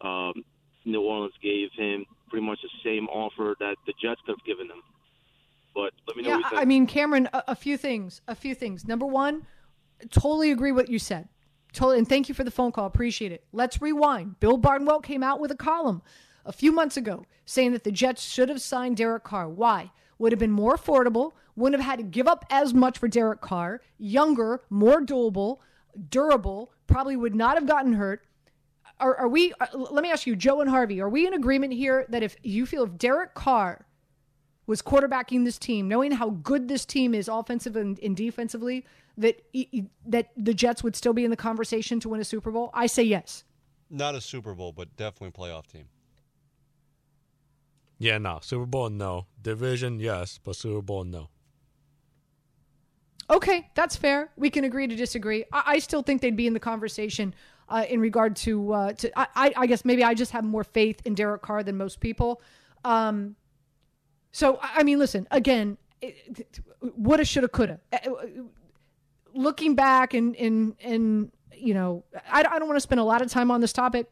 um, 0.00 0.44
New 0.84 1.02
Orleans 1.02 1.34
gave 1.42 1.70
him 1.76 2.04
pretty 2.28 2.44
much 2.44 2.58
the 2.62 2.68
same 2.84 3.08
offer 3.08 3.54
that 3.60 3.76
the 3.86 3.94
Jets 4.00 4.20
could 4.26 4.36
have 4.38 4.44
given 4.44 4.66
him. 4.66 4.82
But 5.74 5.92
let 6.08 6.16
me 6.16 6.22
know. 6.22 6.38
Yeah, 6.38 6.58
I 6.58 6.64
mean, 6.64 6.86
Cameron, 6.86 7.28
a, 7.32 7.44
a 7.48 7.54
few 7.54 7.76
things. 7.76 8.22
A 8.26 8.34
few 8.34 8.54
things. 8.54 8.86
Number 8.86 9.04
one, 9.06 9.46
totally 10.10 10.50
agree 10.50 10.72
what 10.72 10.88
you 10.88 10.98
said. 10.98 11.28
Totally, 11.76 11.98
and 11.98 12.08
thank 12.08 12.30
you 12.30 12.34
for 12.34 12.42
the 12.42 12.50
phone 12.50 12.72
call. 12.72 12.86
Appreciate 12.86 13.32
it. 13.32 13.44
Let's 13.52 13.82
rewind. 13.82 14.40
Bill 14.40 14.56
Barnwell 14.56 15.00
came 15.00 15.22
out 15.22 15.40
with 15.40 15.50
a 15.50 15.56
column 15.56 16.00
a 16.46 16.52
few 16.52 16.72
months 16.72 16.96
ago 16.96 17.26
saying 17.44 17.72
that 17.72 17.84
the 17.84 17.92
Jets 17.92 18.22
should 18.22 18.48
have 18.48 18.62
signed 18.62 18.96
Derek 18.96 19.24
Carr. 19.24 19.46
Why? 19.46 19.92
Would 20.18 20.32
have 20.32 20.38
been 20.38 20.50
more 20.50 20.78
affordable, 20.78 21.32
wouldn't 21.54 21.82
have 21.82 21.86
had 21.86 21.98
to 21.98 22.10
give 22.10 22.26
up 22.26 22.46
as 22.48 22.72
much 22.72 22.96
for 22.96 23.08
Derek 23.08 23.42
Carr, 23.42 23.82
younger, 23.98 24.62
more 24.70 25.02
doable, 25.02 25.58
durable, 26.08 26.72
probably 26.86 27.14
would 27.14 27.34
not 27.34 27.58
have 27.58 27.66
gotten 27.66 27.92
hurt. 27.92 28.24
Are, 28.98 29.14
are 29.14 29.28
we, 29.28 29.52
uh, 29.60 29.66
let 29.74 30.02
me 30.02 30.10
ask 30.10 30.26
you, 30.26 30.34
Joe 30.34 30.62
and 30.62 30.70
Harvey, 30.70 30.98
are 31.02 31.10
we 31.10 31.26
in 31.26 31.34
agreement 31.34 31.74
here 31.74 32.06
that 32.08 32.22
if 32.22 32.36
you 32.42 32.64
feel 32.64 32.84
if 32.84 32.96
Derek 32.96 33.34
Carr 33.34 33.84
was 34.66 34.80
quarterbacking 34.80 35.44
this 35.44 35.58
team, 35.58 35.88
knowing 35.88 36.12
how 36.12 36.30
good 36.30 36.68
this 36.68 36.86
team 36.86 37.14
is 37.14 37.28
offensive 37.28 37.76
and, 37.76 37.98
and 37.98 38.16
defensively, 38.16 38.86
that 39.18 39.40
that 40.06 40.30
the 40.36 40.54
Jets 40.54 40.82
would 40.82 40.96
still 40.96 41.12
be 41.12 41.24
in 41.24 41.30
the 41.30 41.36
conversation 41.36 42.00
to 42.00 42.08
win 42.08 42.20
a 42.20 42.24
Super 42.24 42.50
Bowl? 42.50 42.70
I 42.74 42.86
say 42.86 43.02
yes. 43.02 43.44
Not 43.90 44.14
a 44.14 44.20
Super 44.20 44.54
Bowl, 44.54 44.72
but 44.72 44.96
definitely 44.96 45.30
playoff 45.30 45.66
team. 45.66 45.86
Yeah, 47.98 48.18
no. 48.18 48.40
Super 48.42 48.66
Bowl, 48.66 48.90
no. 48.90 49.26
Division, 49.40 50.00
yes, 50.00 50.38
but 50.42 50.56
Super 50.56 50.82
Bowl, 50.82 51.04
no. 51.04 51.28
Okay, 53.30 53.68
that's 53.74 53.96
fair. 53.96 54.30
We 54.36 54.50
can 54.50 54.64
agree 54.64 54.86
to 54.86 54.94
disagree. 54.94 55.44
I, 55.52 55.62
I 55.66 55.78
still 55.78 56.02
think 56.02 56.20
they'd 56.20 56.36
be 56.36 56.46
in 56.46 56.52
the 56.52 56.60
conversation 56.60 57.34
uh, 57.68 57.84
in 57.88 58.00
regard 58.00 58.36
to 58.36 58.72
uh, 58.72 58.92
to. 58.92 59.10
I, 59.18 59.52
I 59.56 59.66
guess 59.66 59.84
maybe 59.84 60.04
I 60.04 60.14
just 60.14 60.30
have 60.32 60.44
more 60.44 60.62
faith 60.62 61.00
in 61.04 61.14
Derek 61.14 61.42
Carr 61.42 61.64
than 61.64 61.76
most 61.76 61.98
people. 61.98 62.40
Um, 62.84 63.34
so 64.30 64.58
I 64.62 64.84
mean, 64.84 64.98
listen 64.98 65.26
again. 65.32 65.76
Woulda, 66.82 67.24
shoulda, 67.24 67.48
coulda 67.48 67.80
looking 69.36 69.74
back 69.74 70.14
and 70.14 70.34
and 70.36 70.74
and 70.82 71.32
you 71.54 71.74
know, 71.74 72.04
I, 72.30 72.40
I 72.40 72.58
don't 72.58 72.68
want 72.68 72.76
to 72.76 72.82
spend 72.82 73.00
a 73.00 73.04
lot 73.04 73.22
of 73.22 73.30
time 73.30 73.50
on 73.50 73.60
this 73.60 73.72
topic. 73.72 74.10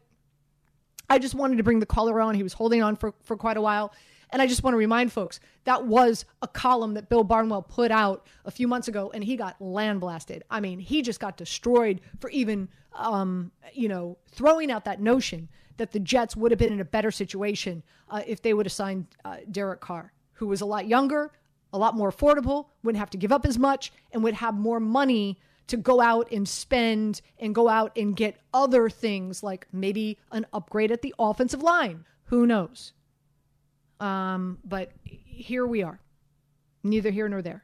I 1.09 1.19
just 1.19 1.35
wanted 1.35 1.57
to 1.57 1.63
bring 1.63 1.79
the 1.79 1.85
caller 1.85 2.19
on. 2.19 2.35
He 2.35 2.43
was 2.43 2.53
holding 2.53 2.81
on 2.81 2.95
for 2.95 3.13
for 3.23 3.37
quite 3.37 3.57
a 3.57 3.61
while. 3.61 3.93
And 4.31 4.41
I 4.41 4.47
just 4.47 4.63
want 4.63 4.73
to 4.73 4.77
remind 4.77 5.11
folks 5.11 5.39
that 5.65 5.85
was 5.85 6.25
a 6.41 6.47
column 6.47 6.95
that 6.95 7.09
Bill 7.09 7.23
Barnwell 7.23 7.61
put 7.61 7.91
out 7.91 8.27
a 8.43 8.51
few 8.51 8.67
months 8.67 8.87
ago, 8.87 9.11
and 9.13 9.23
he 9.23 9.35
got 9.35 9.61
land 9.61 10.01
blasted. 10.01 10.43
I 10.49 10.59
mean, 10.59 10.79
he 10.79 11.01
just 11.03 11.19
got 11.19 11.37
destroyed 11.37 12.01
for 12.19 12.29
even, 12.31 12.67
um, 12.93 13.51
you 13.71 13.87
know, 13.87 14.17
throwing 14.31 14.71
out 14.71 14.85
that 14.85 14.99
notion 14.99 15.47
that 15.77 15.91
the 15.91 15.99
Jets 15.99 16.35
would 16.35 16.51
have 16.51 16.59
been 16.59 16.73
in 16.73 16.79
a 16.79 16.85
better 16.85 17.11
situation 17.11 17.83
uh, 18.09 18.23
if 18.25 18.41
they 18.41 18.53
would 18.53 18.65
have 18.65 18.73
signed 18.73 19.07
uh, 19.23 19.37
Derek 19.51 19.79
Carr, 19.79 20.11
who 20.33 20.47
was 20.47 20.61
a 20.61 20.65
lot 20.65 20.87
younger, 20.87 21.31
a 21.75 21.77
lot 21.77 21.95
more 21.95 22.11
affordable, 22.11 22.67
wouldn't 22.83 22.99
have 22.99 23.09
to 23.11 23.17
give 23.17 23.31
up 23.31 23.45
as 23.45 23.59
much, 23.59 23.91
and 24.11 24.23
would 24.23 24.33
have 24.35 24.55
more 24.55 24.79
money 24.79 25.39
to 25.67 25.77
go 25.77 25.99
out 25.99 26.31
and 26.31 26.47
spend 26.47 27.21
and 27.39 27.53
go 27.55 27.67
out 27.67 27.91
and 27.97 28.15
get 28.15 28.37
other 28.53 28.89
things 28.89 29.41
like 29.43 29.67
maybe 29.71 30.17
an 30.31 30.45
upgrade 30.53 30.91
at 30.91 31.01
the 31.01 31.13
offensive 31.17 31.63
line. 31.63 32.05
Who 32.25 32.45
knows? 32.45 32.93
Um, 33.99 34.59
but 34.63 34.91
here 35.03 35.65
we 35.65 35.83
are. 35.83 35.99
Neither 36.83 37.09
here 37.09 37.27
nor 37.27 37.41
there. 37.41 37.63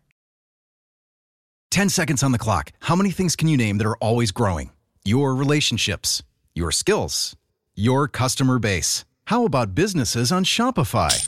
10 1.70 1.89
seconds 1.89 2.24
on 2.24 2.32
the 2.32 2.39
clock. 2.39 2.72
How 2.82 2.96
many 2.96 3.12
things 3.12 3.36
can 3.36 3.48
you 3.48 3.56
name 3.58 3.77
that 3.77 3.88
are 3.88 3.98
always 3.98 4.32
growing? 4.32 4.72
your 5.03 5.34
relationships, 5.34 6.24
your 6.53 6.72
skills, 6.72 7.36
your 7.75 8.08
customer 8.08 8.60
base. 8.60 9.06
How 9.25 9.46
about 9.46 9.75
businesses 9.75 10.32
on 10.32 10.44
Shopify? 10.44 11.27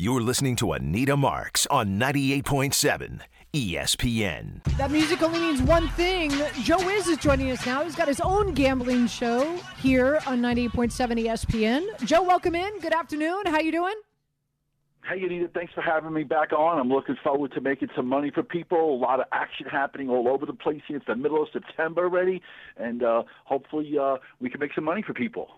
You're 0.00 0.20
listening 0.20 0.54
to 0.56 0.74
Anita 0.74 1.16
Marks 1.16 1.66
on 1.72 1.98
98.7 1.98 3.18
ESPN. 3.52 4.62
That 4.76 4.92
music 4.92 5.24
only 5.24 5.40
means 5.40 5.60
one 5.60 5.88
thing. 5.88 6.30
Joe 6.62 6.78
Wiz 6.86 7.08
is 7.08 7.18
joining 7.18 7.50
us 7.50 7.66
now. 7.66 7.82
He's 7.82 7.96
got 7.96 8.06
his 8.06 8.20
own 8.20 8.54
gambling 8.54 9.08
show 9.08 9.56
here 9.82 10.20
on 10.24 10.40
98.7 10.40 10.92
ESPN. 11.26 12.04
Joe, 12.04 12.22
welcome 12.22 12.54
in. 12.54 12.78
Good 12.78 12.92
afternoon. 12.92 13.46
How 13.46 13.58
you 13.58 13.72
doing? 13.72 13.94
Hey, 15.04 15.20
Anita, 15.24 15.48
thanks 15.52 15.72
for 15.72 15.82
having 15.82 16.12
me 16.12 16.22
back 16.22 16.52
on. 16.52 16.78
I'm 16.78 16.90
looking 16.90 17.16
forward 17.24 17.50
to 17.54 17.60
making 17.60 17.88
some 17.96 18.06
money 18.06 18.30
for 18.32 18.44
people. 18.44 18.94
A 18.94 19.00
lot 19.00 19.18
of 19.18 19.26
action 19.32 19.66
happening 19.66 20.10
all 20.10 20.28
over 20.28 20.46
the 20.46 20.52
place 20.52 20.82
here. 20.86 20.98
It's 20.98 21.06
the 21.06 21.16
middle 21.16 21.42
of 21.42 21.48
September 21.52 22.04
already, 22.04 22.40
and 22.76 23.02
uh, 23.02 23.24
hopefully 23.46 23.98
uh, 24.00 24.18
we 24.38 24.48
can 24.48 24.60
make 24.60 24.74
some 24.76 24.84
money 24.84 25.02
for 25.04 25.12
people. 25.12 25.48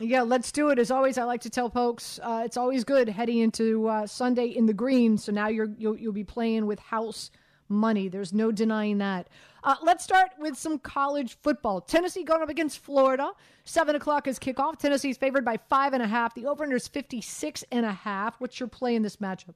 Yeah, 0.00 0.22
let's 0.22 0.50
do 0.50 0.70
it. 0.70 0.78
As 0.78 0.90
always, 0.90 1.18
I 1.18 1.24
like 1.24 1.42
to 1.42 1.50
tell 1.50 1.68
folks 1.68 2.18
uh, 2.22 2.42
it's 2.44 2.56
always 2.56 2.82
good 2.82 3.08
heading 3.08 3.38
into 3.38 3.86
uh, 3.88 4.06
Sunday 4.06 4.46
in 4.46 4.66
the 4.66 4.72
green. 4.72 5.18
So 5.18 5.32
now 5.32 5.48
you're 5.48 5.70
you'll, 5.78 5.96
you'll 5.96 6.12
be 6.12 6.24
playing 6.24 6.66
with 6.66 6.78
house 6.78 7.30
money. 7.68 8.08
There's 8.08 8.32
no 8.32 8.52
denying 8.52 8.98
that. 8.98 9.28
Uh, 9.64 9.76
let's 9.82 10.02
start 10.02 10.30
with 10.38 10.56
some 10.56 10.78
college 10.78 11.36
football. 11.42 11.80
Tennessee 11.80 12.24
going 12.24 12.42
up 12.42 12.48
against 12.48 12.78
Florida. 12.78 13.30
Seven 13.64 13.94
o'clock 13.94 14.26
is 14.26 14.38
kickoff. 14.38 14.78
Tennessee's 14.78 15.16
favored 15.16 15.44
by 15.44 15.56
five 15.68 15.92
and 15.92 16.02
a 16.02 16.06
half. 16.06 16.34
The 16.34 16.46
over 16.46 16.64
under 16.64 16.76
is 16.76 16.88
56 16.88 17.64
and 17.70 17.86
a 17.86 17.92
half. 17.92 18.36
What's 18.40 18.58
your 18.58 18.68
play 18.68 18.96
in 18.96 19.02
this 19.02 19.16
matchup? 19.16 19.54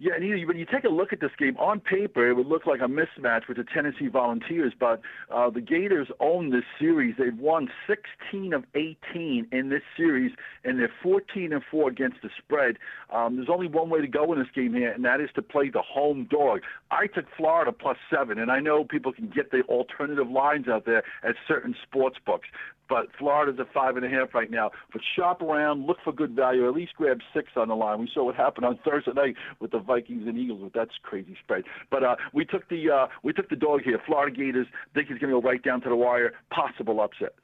Yeah, 0.00 0.14
and 0.16 0.24
you, 0.24 0.44
when 0.48 0.58
you 0.58 0.66
take 0.66 0.82
a 0.82 0.88
look 0.88 1.12
at 1.12 1.20
this 1.20 1.30
game 1.38 1.56
on 1.56 1.78
paper, 1.78 2.28
it 2.28 2.34
would 2.34 2.48
look 2.48 2.66
like 2.66 2.80
a 2.80 2.88
mismatch 2.88 3.46
with 3.46 3.58
the 3.58 3.64
Tennessee 3.64 4.08
Volunteers, 4.08 4.72
but 4.78 5.00
uh, 5.32 5.50
the 5.50 5.60
Gators 5.60 6.08
own 6.18 6.50
this 6.50 6.64
series. 6.80 7.14
They've 7.16 7.38
won 7.38 7.68
16 7.86 8.52
of 8.54 8.64
18 8.74 9.46
in 9.52 9.68
this 9.68 9.82
series, 9.96 10.32
and 10.64 10.80
they're 10.80 10.92
14 11.00 11.52
and 11.52 11.62
four 11.70 11.88
against 11.88 12.22
the 12.22 12.30
spread. 12.36 12.76
Um, 13.12 13.36
there's 13.36 13.48
only 13.48 13.68
one 13.68 13.88
way 13.88 14.00
to 14.00 14.08
go 14.08 14.32
in 14.32 14.40
this 14.40 14.48
game 14.52 14.74
here, 14.74 14.90
and 14.90 15.04
that 15.04 15.20
is 15.20 15.30
to 15.36 15.42
play 15.42 15.70
the 15.70 15.82
home 15.82 16.26
dog. 16.28 16.62
I 16.90 17.06
took 17.06 17.26
Florida 17.36 17.70
plus 17.70 17.96
seven, 18.10 18.40
and 18.40 18.50
I 18.50 18.58
know 18.58 18.82
people 18.82 19.12
can 19.12 19.28
get 19.28 19.52
the 19.52 19.62
alternative 19.68 20.28
lines 20.28 20.66
out 20.66 20.86
there 20.86 21.04
at 21.22 21.36
certain 21.46 21.76
sports 21.84 22.16
books 22.26 22.48
but 22.94 23.08
Florida's 23.18 23.58
at 23.58 23.72
five 23.72 23.96
and 23.96 24.06
a 24.06 24.08
half 24.08 24.32
right 24.34 24.48
now. 24.48 24.70
But 24.92 25.02
shop 25.16 25.42
around, 25.42 25.84
look 25.84 25.96
for 26.04 26.12
good 26.12 26.30
value. 26.30 26.68
At 26.68 26.74
least 26.74 26.92
grab 26.94 27.18
six 27.34 27.48
on 27.56 27.66
the 27.66 27.74
line. 27.74 27.98
We 27.98 28.08
saw 28.14 28.24
what 28.24 28.36
happened 28.36 28.66
on 28.66 28.78
Thursday 28.84 29.10
night 29.10 29.34
with 29.58 29.72
the 29.72 29.80
Vikings 29.80 30.28
and 30.28 30.38
Eagles. 30.38 30.60
But 30.62 30.74
that's 30.74 30.92
crazy 31.02 31.36
spread. 31.42 31.64
But 31.90 32.04
uh, 32.04 32.14
we 32.32 32.44
took 32.44 32.68
the 32.68 32.88
uh, 32.90 33.06
we 33.24 33.32
took 33.32 33.48
the 33.50 33.56
dog 33.56 33.82
here. 33.82 34.00
Florida 34.06 34.36
Gators. 34.36 34.68
Think 34.94 35.08
he's 35.08 35.18
going 35.18 35.34
to 35.34 35.40
go 35.40 35.44
right 35.44 35.60
down 35.60 35.80
to 35.80 35.88
the 35.88 35.96
wire. 35.96 36.34
Possible 36.50 37.00
upset. 37.00 37.34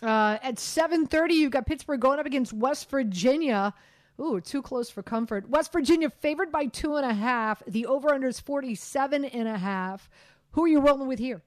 Uh, 0.00 0.38
at 0.44 0.58
7:30, 0.58 1.32
you've 1.32 1.50
got 1.50 1.66
Pittsburgh 1.66 2.00
going 2.00 2.20
up 2.20 2.26
against 2.26 2.52
West 2.52 2.88
Virginia. 2.88 3.74
Ooh, 4.20 4.40
too 4.40 4.62
close 4.62 4.88
for 4.88 5.02
comfort. 5.02 5.50
West 5.50 5.72
Virginia 5.72 6.08
favored 6.08 6.52
by 6.52 6.66
two 6.66 6.94
and 6.94 7.04
a 7.04 7.14
half. 7.14 7.64
The 7.66 7.86
over/under 7.86 8.28
is 8.28 8.38
47 8.38 9.24
and 9.24 9.48
a 9.48 9.58
half. 9.58 10.08
Who 10.52 10.62
are 10.62 10.68
you 10.68 10.78
rolling 10.78 11.08
with 11.08 11.18
here? 11.18 11.42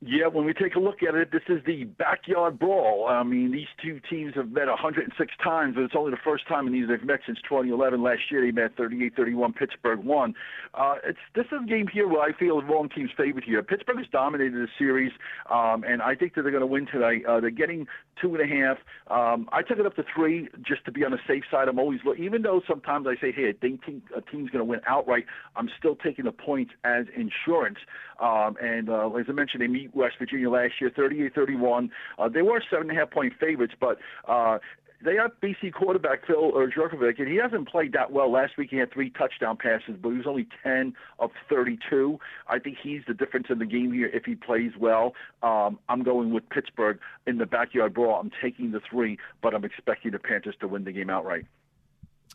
Yeah, 0.00 0.28
when 0.28 0.44
we 0.44 0.52
take 0.54 0.76
a 0.76 0.78
look 0.78 1.02
at 1.02 1.16
it, 1.16 1.32
this 1.32 1.42
is 1.48 1.58
the 1.66 1.82
backyard 1.82 2.56
brawl. 2.56 3.08
I 3.08 3.24
mean, 3.24 3.50
these 3.50 3.66
two 3.82 4.00
teams 4.08 4.32
have 4.36 4.52
met 4.52 4.68
106 4.68 5.32
times, 5.42 5.74
but 5.74 5.82
it's 5.82 5.94
only 5.96 6.12
the 6.12 6.22
first 6.22 6.46
time 6.46 6.68
in 6.68 6.72
these 6.72 6.86
they've 6.86 7.02
met 7.02 7.18
since 7.26 7.38
2011. 7.42 8.00
Last 8.00 8.20
year 8.30 8.40
they 8.40 8.52
met 8.52 8.76
38-31. 8.76 9.56
Pittsburgh 9.56 9.98
won. 10.04 10.34
Uh, 10.72 10.96
it's 11.04 11.18
this 11.34 11.46
is 11.46 11.64
a 11.64 11.66
game 11.66 11.88
here 11.92 12.06
where 12.06 12.22
I 12.22 12.32
feel 12.32 12.60
the 12.60 12.66
wrong 12.68 12.88
team's 12.88 13.10
favored 13.16 13.42
here. 13.42 13.60
Pittsburgh 13.60 13.98
has 13.98 14.06
dominated 14.12 14.54
the 14.54 14.68
series, 14.78 15.10
um, 15.50 15.82
and 15.82 16.00
I 16.00 16.14
think 16.14 16.36
that 16.36 16.42
they're 16.42 16.52
going 16.52 16.60
to 16.60 16.66
win 16.66 16.86
tonight. 16.86 17.22
Uh, 17.28 17.40
they're 17.40 17.50
getting 17.50 17.88
two 18.22 18.36
and 18.36 18.40
a 18.40 18.46
half. 18.46 18.78
Um, 19.08 19.48
I 19.50 19.62
took 19.62 19.80
it 19.80 19.86
up 19.86 19.96
to 19.96 20.04
three 20.14 20.48
just 20.62 20.84
to 20.84 20.92
be 20.92 21.04
on 21.04 21.10
the 21.10 21.18
safe 21.26 21.42
side. 21.50 21.66
I'm 21.66 21.80
always 21.80 21.98
even 22.16 22.42
though 22.42 22.62
sometimes 22.68 23.08
I 23.08 23.20
say, 23.20 23.32
hey, 23.32 23.48
I 23.48 23.52
think 23.60 23.80
a 24.16 24.20
team's 24.20 24.50
going 24.50 24.60
to 24.60 24.64
win 24.64 24.80
outright. 24.86 25.26
I'm 25.56 25.68
still 25.76 25.96
taking 25.96 26.24
the 26.24 26.32
points 26.32 26.72
as 26.84 27.06
insurance. 27.16 27.78
Um, 28.20 28.56
and 28.60 28.88
uh, 28.88 29.10
as 29.10 29.26
I 29.28 29.32
mentioned, 29.32 29.62
they 29.62 29.68
meet 29.68 29.87
West 29.94 30.16
Virginia 30.18 30.50
last 30.50 30.74
year, 30.80 30.90
38-31. 30.90 31.90
Uh, 32.18 32.28
they 32.28 32.42
were 32.42 32.62
seven 32.70 32.90
and 32.90 32.98
a 32.98 33.00
half 33.00 33.10
point 33.10 33.32
favorites, 33.38 33.74
but 33.80 33.98
uh, 34.26 34.58
they 35.04 35.14
have 35.16 35.30
BC 35.40 35.72
quarterback 35.72 36.26
Phil 36.26 36.52
Jurkovec, 36.52 37.18
and 37.18 37.28
he 37.28 37.36
hasn't 37.36 37.68
played 37.68 37.92
that 37.92 38.10
well. 38.10 38.32
Last 38.32 38.56
week 38.56 38.70
he 38.70 38.76
had 38.76 38.92
three 38.92 39.10
touchdown 39.10 39.56
passes, 39.56 39.96
but 40.00 40.10
he 40.10 40.16
was 40.16 40.26
only 40.26 40.48
10 40.64 40.94
of 41.18 41.30
32. 41.48 42.18
I 42.48 42.58
think 42.58 42.78
he's 42.82 43.02
the 43.06 43.14
difference 43.14 43.46
in 43.48 43.58
the 43.58 43.66
game 43.66 43.92
here 43.92 44.10
if 44.12 44.24
he 44.24 44.34
plays 44.34 44.72
well. 44.78 45.14
Um, 45.42 45.78
I'm 45.88 46.02
going 46.02 46.32
with 46.32 46.48
Pittsburgh 46.48 46.98
in 47.26 47.38
the 47.38 47.46
backyard 47.46 47.94
brawl. 47.94 48.20
I'm 48.20 48.32
taking 48.42 48.72
the 48.72 48.80
three, 48.90 49.18
but 49.40 49.54
I'm 49.54 49.64
expecting 49.64 50.10
the 50.10 50.18
Panthers 50.18 50.56
to 50.60 50.68
win 50.68 50.84
the 50.84 50.92
game 50.92 51.10
outright. 51.10 51.46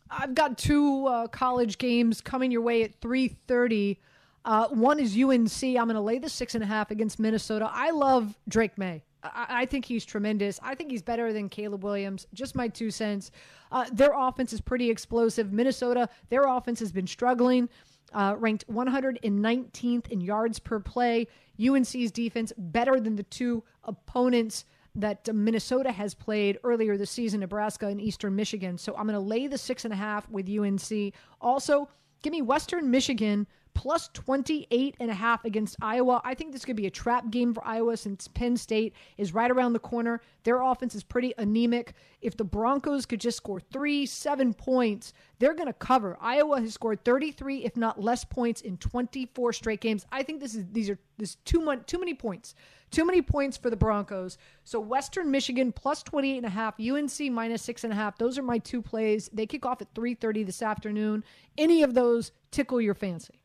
I've 0.09 0.35
got 0.35 0.57
two 0.57 1.07
uh, 1.07 1.27
college 1.27 1.77
games 1.77 2.21
coming 2.21 2.51
your 2.51 2.61
way 2.61 2.83
at 2.83 2.99
3:30. 3.01 3.97
Uh, 4.45 4.67
one 4.69 4.99
is 4.99 5.17
UNC. 5.17 5.63
I'm 5.63 5.85
going 5.85 5.95
to 5.95 6.01
lay 6.01 6.19
the 6.19 6.29
six 6.29 6.55
and 6.55 6.63
a 6.63 6.67
half 6.67 6.91
against 6.91 7.19
Minnesota. 7.19 7.69
I 7.71 7.91
love 7.91 8.37
Drake 8.47 8.77
Maye. 8.77 9.03
I, 9.23 9.65
think 9.65 9.85
he's 9.85 10.03
tremendous. 10.03 10.59
I 10.61 10.75
think 10.75 10.91
he's 10.91 11.01
better 11.01 11.31
than 11.31 11.47
Caleb 11.47 11.83
Williams. 11.83 12.27
Just 12.33 12.55
my 12.55 12.67
two 12.67 12.91
cents. 12.91 13.31
Uh, 13.71 13.85
their 13.91 14.11
offense 14.13 14.51
is 14.51 14.59
pretty 14.59 14.89
explosive. 14.89 15.53
Minnesota, 15.53 16.09
their 16.29 16.43
offense 16.43 16.79
has 16.79 16.91
been 16.91 17.07
struggling. 17.07 17.69
Uh, 18.11 18.35
ranked 18.37 18.67
119th 18.67 20.07
in 20.09 20.21
yards 20.21 20.59
per 20.59 20.79
play. 20.79 21.27
UNC's 21.59 22.11
defense 22.11 22.51
better 22.57 22.99
than 22.99 23.15
the 23.15 23.23
two 23.23 23.63
opponents 23.85 24.65
that 24.95 25.33
Minnesota 25.33 25.91
has 25.91 26.13
played 26.13 26.59
earlier 26.63 26.97
this 26.97 27.09
season, 27.09 27.39
Nebraska 27.39 27.87
and 27.87 27.99
Eastern 27.99 28.35
Michigan. 28.35 28.77
So 28.77 28.93
I'm 28.95 29.07
going 29.07 29.13
to 29.13 29.19
lay 29.19 29.47
the 29.47 29.57
six 29.57 29.85
and 29.85 29.93
a 29.93 29.97
half 29.97 30.29
with 30.29 30.49
UNC. 30.49 31.13
Also, 31.41 31.89
give 32.21 32.31
me 32.31 32.41
Western 32.41 32.91
Michigan 32.91 33.47
plus 33.73 34.09
28 34.13 34.95
and 34.99 35.11
a 35.11 35.13
half 35.13 35.43
against 35.45 35.75
Iowa. 35.81 36.21
I 36.23 36.33
think 36.33 36.51
this 36.51 36.65
could 36.65 36.75
be 36.75 36.87
a 36.87 36.91
trap 36.91 37.29
game 37.29 37.53
for 37.53 37.65
Iowa 37.65 37.97
since 37.97 38.27
Penn 38.27 38.57
State 38.57 38.93
is 39.17 39.33
right 39.33 39.49
around 39.49 39.73
the 39.73 39.79
corner. 39.79 40.21
Their 40.43 40.61
offense 40.61 40.95
is 40.95 41.03
pretty 41.03 41.33
anemic. 41.37 41.93
If 42.21 42.37
the 42.37 42.43
Broncos 42.43 43.05
could 43.05 43.19
just 43.19 43.37
score 43.37 43.59
three, 43.59 44.05
seven 44.05 44.53
points, 44.53 45.13
they're 45.39 45.53
going 45.53 45.67
to 45.67 45.73
cover. 45.73 46.17
Iowa 46.21 46.61
has 46.61 46.73
scored 46.73 47.03
33, 47.03 47.65
if 47.65 47.75
not 47.75 48.01
less, 48.01 48.23
points 48.23 48.61
in 48.61 48.77
24 48.77 49.53
straight 49.53 49.81
games. 49.81 50.05
I 50.11 50.23
think 50.23 50.39
this 50.39 50.55
is 50.55 50.65
these 50.71 50.89
are 50.89 50.99
this 51.17 51.35
too 51.45 51.59
much, 51.59 51.85
too 51.85 51.99
many 51.99 52.13
points, 52.13 52.55
too 52.91 53.05
many 53.05 53.21
points 53.21 53.57
for 53.57 53.69
the 53.69 53.75
Broncos. 53.75 54.37
So 54.63 54.79
Western 54.79 55.31
Michigan 55.31 55.71
plus 55.71 56.03
28 56.03 56.37
and 56.37 56.45
a 56.45 56.49
half, 56.49 56.79
UNC 56.79 57.31
minus 57.31 57.61
six 57.61 57.83
and 57.83 57.93
a 57.93 57.95
half. 57.95 58.17
Those 58.17 58.37
are 58.37 58.43
my 58.43 58.59
two 58.59 58.81
plays. 58.81 59.29
They 59.33 59.45
kick 59.45 59.65
off 59.65 59.81
at 59.81 59.93
3:30 59.93 60.45
this 60.45 60.61
afternoon. 60.61 61.23
Any 61.57 61.83
of 61.83 61.93
those 61.93 62.31
tickle 62.51 62.79
your 62.79 62.93
fancy? 62.93 63.42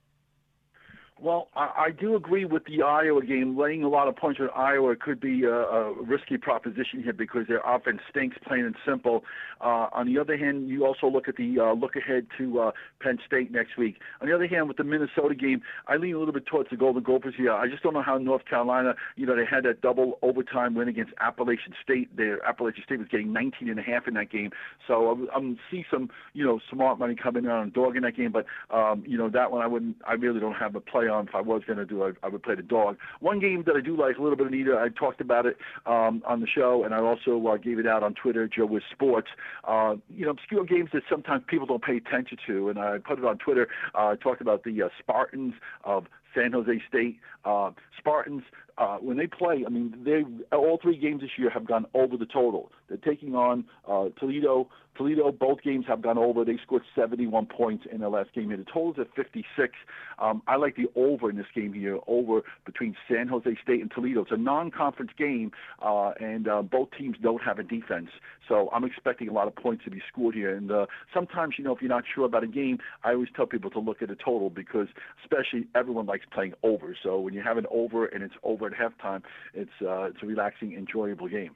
Well, 1.21 1.49
I, 1.57 1.87
I 1.87 1.91
do 1.91 2.15
agree 2.15 2.45
with 2.45 2.65
the 2.67 2.83
Iowa 2.83 3.25
game. 3.25 3.59
Laying 3.59 3.83
a 3.83 3.89
lot 3.89 4.07
of 4.07 4.15
points 4.15 4.39
with 4.39 4.51
Iowa 4.55 4.95
could 4.95 5.21
be 5.21 5.43
a, 5.45 5.53
a 5.53 6.03
risky 6.03 6.37
proposition 6.37 7.03
here 7.03 7.13
because 7.13 7.49
their 7.49 7.61
offense 7.67 8.01
stinks, 8.09 8.37
plain 8.47 8.65
and 8.65 8.77
simple. 8.87 9.25
Uh, 9.61 9.89
on 9.93 10.07
the 10.07 10.21
other 10.21 10.37
hand, 10.37 10.69
you 10.69 10.87
also 10.87 11.09
look 11.09 11.27
at 11.27 11.37
the 11.37 11.59
uh, 11.59 11.73
look 11.73 11.97
ahead 11.97 12.29
to 12.39 12.61
uh, 12.61 12.71
Penn 13.01 13.19
State 13.27 13.51
next 13.51 13.77
week. 13.77 13.97
On 14.21 14.29
the 14.29 14.35
other 14.35 14.47
hand, 14.47 14.69
with 14.69 14.77
the 14.77 14.85
Minnesota 14.85 15.35
game, 15.35 15.61
I 15.89 15.97
lean 15.97 16.15
a 16.15 16.19
little 16.19 16.33
bit 16.33 16.47
towards 16.47 16.71
the 16.71 16.77
Golden 16.77 17.03
Gophers 17.03 17.35
here. 17.37 17.53
I 17.53 17.67
just 17.69 17.83
don't 17.83 17.95
know 17.95 18.03
how 18.03 18.19
North 18.19 18.45
Carolina, 18.45 18.95
you 19.17 19.27
know, 19.27 19.35
they 19.35 19.45
had 19.45 19.65
that 19.65 19.81
double 19.81 20.19
overtime 20.23 20.75
win 20.75 20.87
against 20.87 21.13
Appalachian 21.21 21.75
State. 21.83 22.17
Their 22.17 22.45
Appalachian 22.47 22.85
State 22.85 23.01
was 23.01 23.09
getting 23.09 23.33
19 23.33 23.69
and 23.69 23.79
a 23.81 23.83
half 23.83 24.07
in 24.07 24.15
that 24.15 24.31
game, 24.31 24.51
so 24.87 25.11
I'm, 25.11 25.29
I'm 25.35 25.59
see 25.69 25.85
some, 25.91 26.11
you 26.35 26.45
know, 26.45 26.61
smart 26.71 27.01
money 27.01 27.17
coming 27.17 27.45
in 27.45 27.51
on 27.51 27.71
dog 27.71 27.97
in 27.97 28.05
that 28.05 28.17
game. 28.17 28.31
But 28.31 28.47
um, 28.73 29.03
you 29.05 29.19
know, 29.19 29.29
that 29.31 29.51
one 29.51 29.63
I 29.63 29.67
wouldn't. 29.67 29.97
I 30.07 30.13
really 30.13 30.39
don't 30.39 30.55
have 30.55 30.77
a 30.77 30.81
play 30.81 31.08
on. 31.09 31.29
If 31.29 31.35
I 31.35 31.41
was 31.41 31.63
going 31.67 31.79
to 31.79 31.87
do 31.87 32.05
it, 32.05 32.17
I 32.23 32.29
would 32.29 32.43
play 32.43 32.55
the 32.55 32.63
dog. 32.63 32.97
One 33.21 33.41
game 33.41 33.65
that 33.67 33.77
I 33.77 33.81
do 33.81 33.97
like 33.97 34.19
a 34.19 34.23
little 34.23 34.37
bit, 34.37 34.47
Anita, 34.47 34.79
I 34.79 34.89
talked 34.89 35.21
about 35.21 35.47
it 35.47 35.57
um, 35.87 36.23
on 36.27 36.41
the 36.41 36.47
show, 36.47 36.85
and 36.85 36.95
I 36.95 36.99
also 36.99 37.45
uh, 37.47 37.57
gave 37.57 37.79
it 37.79 37.87
out 37.87 38.03
on 38.03 38.15
Twitter, 38.15 38.49
Joe 38.49 38.67
Wiz 38.67 38.83
Sports. 38.91 39.29
Uh, 39.65 39.97
you 40.15 40.25
know, 40.25 40.31
obscure 40.31 40.65
games 40.65 40.91
that 40.93 41.03
sometimes 41.11 41.43
people 41.47 41.67
don't 41.67 41.83
pay 41.83 41.97
attention 41.97 42.39
to, 42.47 42.69
and 42.69 42.79
I 42.79 42.99
put 42.99 43.19
it 43.19 43.25
on 43.25 43.39
Twitter. 43.39 43.69
Uh, 43.95 44.09
I 44.09 44.17
talked 44.17 44.41
about 44.41 44.65
the 44.65 44.83
uh, 44.83 44.89
Spartans 44.99 45.55
of 45.85 46.07
San 46.39 46.53
Jose 46.53 46.83
State. 46.89 47.19
Uh, 47.45 47.71
Spartans, 47.99 48.43
uh, 48.77 48.99
when 48.99 49.17
they 49.17 49.27
play, 49.27 49.65
I 49.67 49.71
mean, 49.71 49.95
they 50.05 50.25
all 50.55 50.79
three 50.81 50.97
games 50.97 51.21
this 51.23 51.31
year 51.37 51.51
have 51.51 51.67
gone 51.67 51.87
over 51.95 52.17
the 52.17 52.27
total. 52.27 52.71
They're 52.89 52.97
taking 52.99 53.35
on 53.35 53.65
uh, 53.89 54.09
Toledo, 54.19 54.69
Toledo, 54.99 55.31
both 55.31 55.63
games 55.63 55.87
have 55.87 56.03
gone 56.03 56.19
over. 56.19 56.45
They 56.45 56.59
scored 56.63 56.83
71 56.95 57.47
points 57.47 57.87
in 57.91 58.01
their 58.01 58.09
last 58.09 58.35
game. 58.35 58.51
And 58.51 58.67
the 58.67 58.71
total 58.71 58.93
is 58.93 58.99
at 58.99 59.15
56. 59.15 59.73
Um, 60.19 60.43
I 60.49 60.57
like 60.57 60.75
the 60.75 60.87
over 60.97 61.31
in 61.31 61.37
this 61.37 61.47
game 61.55 61.73
here, 61.73 62.01
over 62.09 62.43
between 62.67 62.97
San 63.09 63.29
Jose 63.29 63.49
State 63.63 63.81
and 63.81 63.91
Toledo. 63.91 64.23
It's 64.23 64.33
a 64.33 64.37
non-conference 64.37 65.13
game, 65.17 65.53
uh, 65.81 66.11
and 66.21 66.49
uh, 66.49 66.63
both 66.63 66.89
teams 66.99 67.17
don't 67.23 67.43
have 67.43 67.61
a 67.61 67.63
defense. 67.63 68.09
So 68.49 68.69
I'm 68.73 68.85
expecting 68.85 69.29
a 69.29 69.33
lot 69.33 69.47
of 69.47 69.55
points 69.55 69.85
to 69.85 69.91
be 69.91 70.03
scored 70.13 70.35
here. 70.35 70.55
And 70.55 70.73
uh, 70.73 70.87
sometimes, 71.15 71.55
you 71.59 71.65
know, 71.65 71.75
if 71.75 71.81
you're 71.81 71.89
not 71.89 72.05
sure 72.13 72.27
about 72.27 72.43
a 72.43 72.49
game, 72.49 72.79
I 73.05 73.13
always 73.13 73.29
tell 73.37 73.47
people 73.47 73.71
to 73.71 73.79
look 73.79 74.03
at 74.03 74.09
the 74.09 74.17
total 74.17 74.51
because, 74.51 74.89
especially, 75.23 75.69
everyone 75.77 76.07
likes 76.07 76.25
playing 76.31 76.55
over. 76.63 76.97
So 77.03 77.21
when 77.21 77.35
you 77.35 77.43
have 77.43 77.59
an 77.59 77.67
over 77.71 78.07
and 78.07 78.23
it's 78.23 78.35
over 78.43 78.67
at 78.67 78.73
halftime, 78.73 79.23
it's 79.55 79.71
uh, 79.83 80.05
it's 80.05 80.23
a 80.23 80.27
relaxing, 80.27 80.75
enjoyable 80.75 81.29
game. 81.29 81.55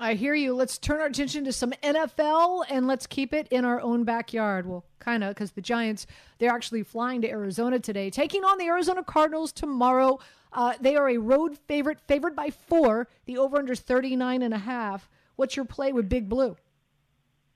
I 0.00 0.14
hear 0.14 0.34
you. 0.34 0.54
Let's 0.54 0.78
turn 0.78 1.00
our 1.00 1.06
attention 1.06 1.44
to 1.44 1.52
some 1.52 1.72
NFL 1.82 2.64
and 2.68 2.86
let's 2.86 3.04
keep 3.06 3.34
it 3.34 3.48
in 3.50 3.64
our 3.64 3.80
own 3.80 4.04
backyard. 4.04 4.64
Well, 4.64 4.84
kind 5.00 5.24
of, 5.24 5.34
because 5.34 5.50
the 5.52 5.60
Giants, 5.60 6.06
they're 6.38 6.52
actually 6.52 6.84
flying 6.84 7.20
to 7.22 7.28
Arizona 7.28 7.80
today, 7.80 8.08
taking 8.08 8.44
on 8.44 8.58
the 8.58 8.66
Arizona 8.66 9.02
Cardinals 9.02 9.50
tomorrow. 9.50 10.20
Uh, 10.52 10.74
they 10.80 10.94
are 10.94 11.08
a 11.08 11.16
road 11.16 11.58
favorite, 11.66 11.98
favored 12.06 12.36
by 12.36 12.50
four. 12.50 13.08
The 13.26 13.38
over 13.38 13.58
under 13.58 13.72
is 13.72 13.80
39 13.80 14.42
and 14.42 14.54
a 14.54 14.58
half. 14.58 15.10
What's 15.34 15.56
your 15.56 15.64
play 15.64 15.92
with 15.92 16.08
Big 16.08 16.28
Blue? 16.28 16.56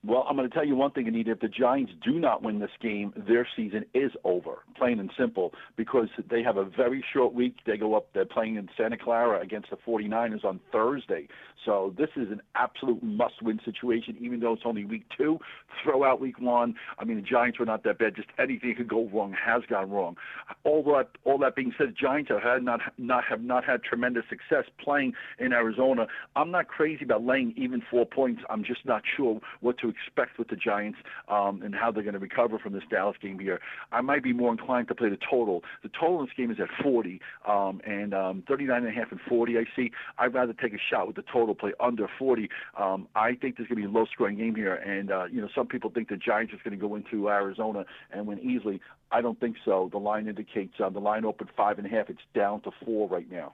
Well, 0.05 0.25
I'm 0.27 0.35
going 0.35 0.49
to 0.49 0.53
tell 0.53 0.65
you 0.65 0.75
one 0.75 0.91
thing, 0.91 1.07
Anita. 1.07 1.31
If 1.31 1.39
the 1.39 1.47
Giants 1.47 1.93
do 2.03 2.19
not 2.19 2.43
win 2.43 2.59
this 2.59 2.71
game, 2.81 3.13
their 3.15 3.47
season 3.55 3.85
is 3.93 4.11
over, 4.25 4.59
plain 4.75 4.99
and 4.99 5.09
simple, 5.17 5.53
because 5.77 6.09
they 6.29 6.43
have 6.43 6.57
a 6.57 6.65
very 6.65 7.03
short 7.13 7.33
week. 7.33 7.55
They 7.65 7.77
go 7.77 7.95
up, 7.95 8.07
they're 8.13 8.25
playing 8.25 8.57
in 8.57 8.67
Santa 8.75 8.97
Clara 8.97 9.41
against 9.41 9.69
the 9.69 9.77
49ers 9.77 10.43
on 10.43 10.59
Thursday. 10.73 11.29
So 11.65 11.93
this 11.97 12.09
is 12.17 12.29
an 12.31 12.41
absolute 12.55 13.01
must 13.01 13.41
win 13.41 13.61
situation, 13.63 14.17
even 14.19 14.41
though 14.41 14.51
it's 14.51 14.63
only 14.65 14.83
week 14.83 15.05
two. 15.17 15.39
Throw 15.81 16.03
out 16.03 16.19
week 16.19 16.37
one. 16.37 16.75
I 16.99 17.05
mean, 17.05 17.15
the 17.15 17.21
Giants 17.21 17.57
were 17.57 17.65
not 17.65 17.85
that 17.85 17.97
bad. 17.97 18.17
Just 18.17 18.27
anything 18.37 18.75
could 18.75 18.89
go 18.89 19.07
wrong 19.07 19.33
has 19.33 19.63
gone 19.69 19.89
wrong. 19.89 20.17
All 20.65 20.83
that, 20.83 21.11
all 21.23 21.37
that 21.37 21.55
being 21.55 21.73
said, 21.77 21.95
Giants 21.97 22.29
have 22.29 22.41
had 22.41 22.61
not, 22.63 22.81
not, 22.97 23.23
have 23.23 23.41
not 23.41 23.63
had 23.63 23.83
tremendous 23.83 24.23
success 24.29 24.65
playing 24.83 25.13
in 25.39 25.53
Arizona. 25.53 26.07
I'm 26.35 26.51
not 26.51 26.67
crazy 26.67 27.05
about 27.05 27.23
laying 27.23 27.53
even 27.55 27.81
four 27.89 28.05
points. 28.05 28.41
I'm 28.49 28.65
just 28.65 28.85
not 28.85 29.03
sure 29.15 29.39
what 29.61 29.77
to 29.77 29.92
expect 29.93 30.37
with 30.37 30.49
the 30.49 30.55
Giants 30.55 30.99
um, 31.27 31.61
and 31.63 31.75
how 31.75 31.91
they're 31.91 32.03
going 32.03 32.13
to 32.13 32.19
recover 32.19 32.59
from 32.59 32.73
this 32.73 32.83
Dallas 32.89 33.17
game 33.21 33.39
here. 33.39 33.59
I 33.91 34.01
might 34.01 34.23
be 34.23 34.33
more 34.33 34.51
inclined 34.51 34.87
to 34.89 34.95
play 34.95 35.09
the 35.09 35.17
total. 35.29 35.63
The 35.83 35.89
total 35.89 36.19
in 36.19 36.25
this 36.25 36.33
game 36.35 36.51
is 36.51 36.57
at 36.59 36.69
40 36.83 37.21
um, 37.47 37.81
and 37.85 38.13
um, 38.13 38.43
39 38.47 38.77
and 38.77 38.87
a 38.87 38.91
half 38.91 39.11
and 39.11 39.19
40. 39.27 39.57
I 39.57 39.63
see. 39.75 39.91
I'd 40.17 40.33
rather 40.33 40.53
take 40.53 40.73
a 40.73 40.77
shot 40.89 41.07
with 41.07 41.15
the 41.15 41.23
total 41.31 41.55
play 41.55 41.73
under 41.79 42.07
40. 42.19 42.49
Um, 42.77 43.07
I 43.15 43.35
think 43.35 43.57
there's 43.57 43.69
going 43.69 43.81
to 43.81 43.87
be 43.87 43.93
a 43.93 43.99
low-scoring 43.99 44.37
game 44.37 44.55
here, 44.55 44.75
and 44.75 45.11
uh, 45.11 45.25
you 45.25 45.41
know 45.41 45.49
some 45.53 45.67
people 45.67 45.89
think 45.89 46.09
the 46.09 46.17
Giants 46.17 46.53
is 46.53 46.59
going 46.63 46.77
to 46.77 46.87
go 46.87 46.95
into 46.95 47.29
Arizona 47.29 47.85
and 48.11 48.27
win 48.27 48.39
easily. 48.39 48.81
I 49.11 49.21
don't 49.21 49.39
think 49.39 49.57
so. 49.63 49.89
The 49.91 49.99
line 49.99 50.27
indicates 50.27 50.73
uh, 50.83 50.89
the 50.89 50.99
line 50.99 51.25
opened 51.25 51.49
five 51.55 51.77
and 51.77 51.87
a 51.87 51.89
half. 51.89 52.09
It's 52.09 52.19
down 52.33 52.61
to 52.61 52.71
four 52.83 53.07
right 53.07 53.29
now. 53.29 53.53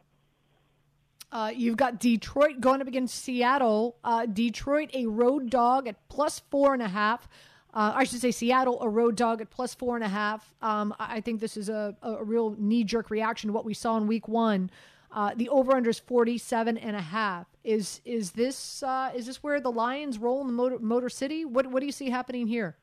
Uh, 1.31 1.51
you've 1.55 1.77
got 1.77 1.99
Detroit 1.99 2.59
going 2.59 2.81
up 2.81 2.87
against 2.87 3.15
Seattle. 3.15 3.97
Uh, 4.03 4.25
Detroit, 4.25 4.89
a 4.93 5.05
road 5.05 5.49
dog 5.49 5.87
at 5.87 6.07
plus 6.09 6.39
four 6.49 6.73
and 6.73 6.81
a 6.81 6.87
half. 6.87 7.27
Uh, 7.71 7.93
I 7.95 8.03
should 8.03 8.19
say 8.19 8.31
Seattle, 8.31 8.81
a 8.81 8.89
road 8.89 9.15
dog 9.15 9.41
at 9.41 9.51
plus 9.51 9.75
four 9.75 9.95
and 9.95 10.03
a 10.03 10.09
half. 10.09 10.55
Um, 10.61 10.93
I 10.99 11.21
think 11.21 11.39
this 11.39 11.55
is 11.55 11.69
a, 11.69 11.95
a 12.01 12.23
real 12.23 12.55
knee 12.57 12.83
jerk 12.83 13.11
reaction 13.11 13.49
to 13.49 13.53
what 13.53 13.63
we 13.63 13.75
saw 13.75 13.97
in 13.97 14.07
week 14.07 14.27
one. 14.27 14.71
Uh, 15.11 15.33
the 15.35 15.49
over 15.49 15.75
under 15.75 15.89
is 15.89 15.99
47 15.99 16.77
and 16.77 16.95
a 16.95 17.01
half. 17.01 17.47
Is 17.63 18.01
is 18.05 18.31
this 18.31 18.83
uh, 18.83 19.11
is 19.15 19.25
this 19.25 19.43
where 19.43 19.59
the 19.59 19.71
Lions 19.71 20.17
roll 20.17 20.41
in 20.41 20.47
the 20.47 20.53
Motor, 20.53 20.79
Motor 20.79 21.09
City? 21.09 21.45
What 21.45 21.67
what 21.67 21.79
do 21.79 21.85
you 21.85 21.91
see 21.91 22.09
happening 22.09 22.47
here? 22.47 22.77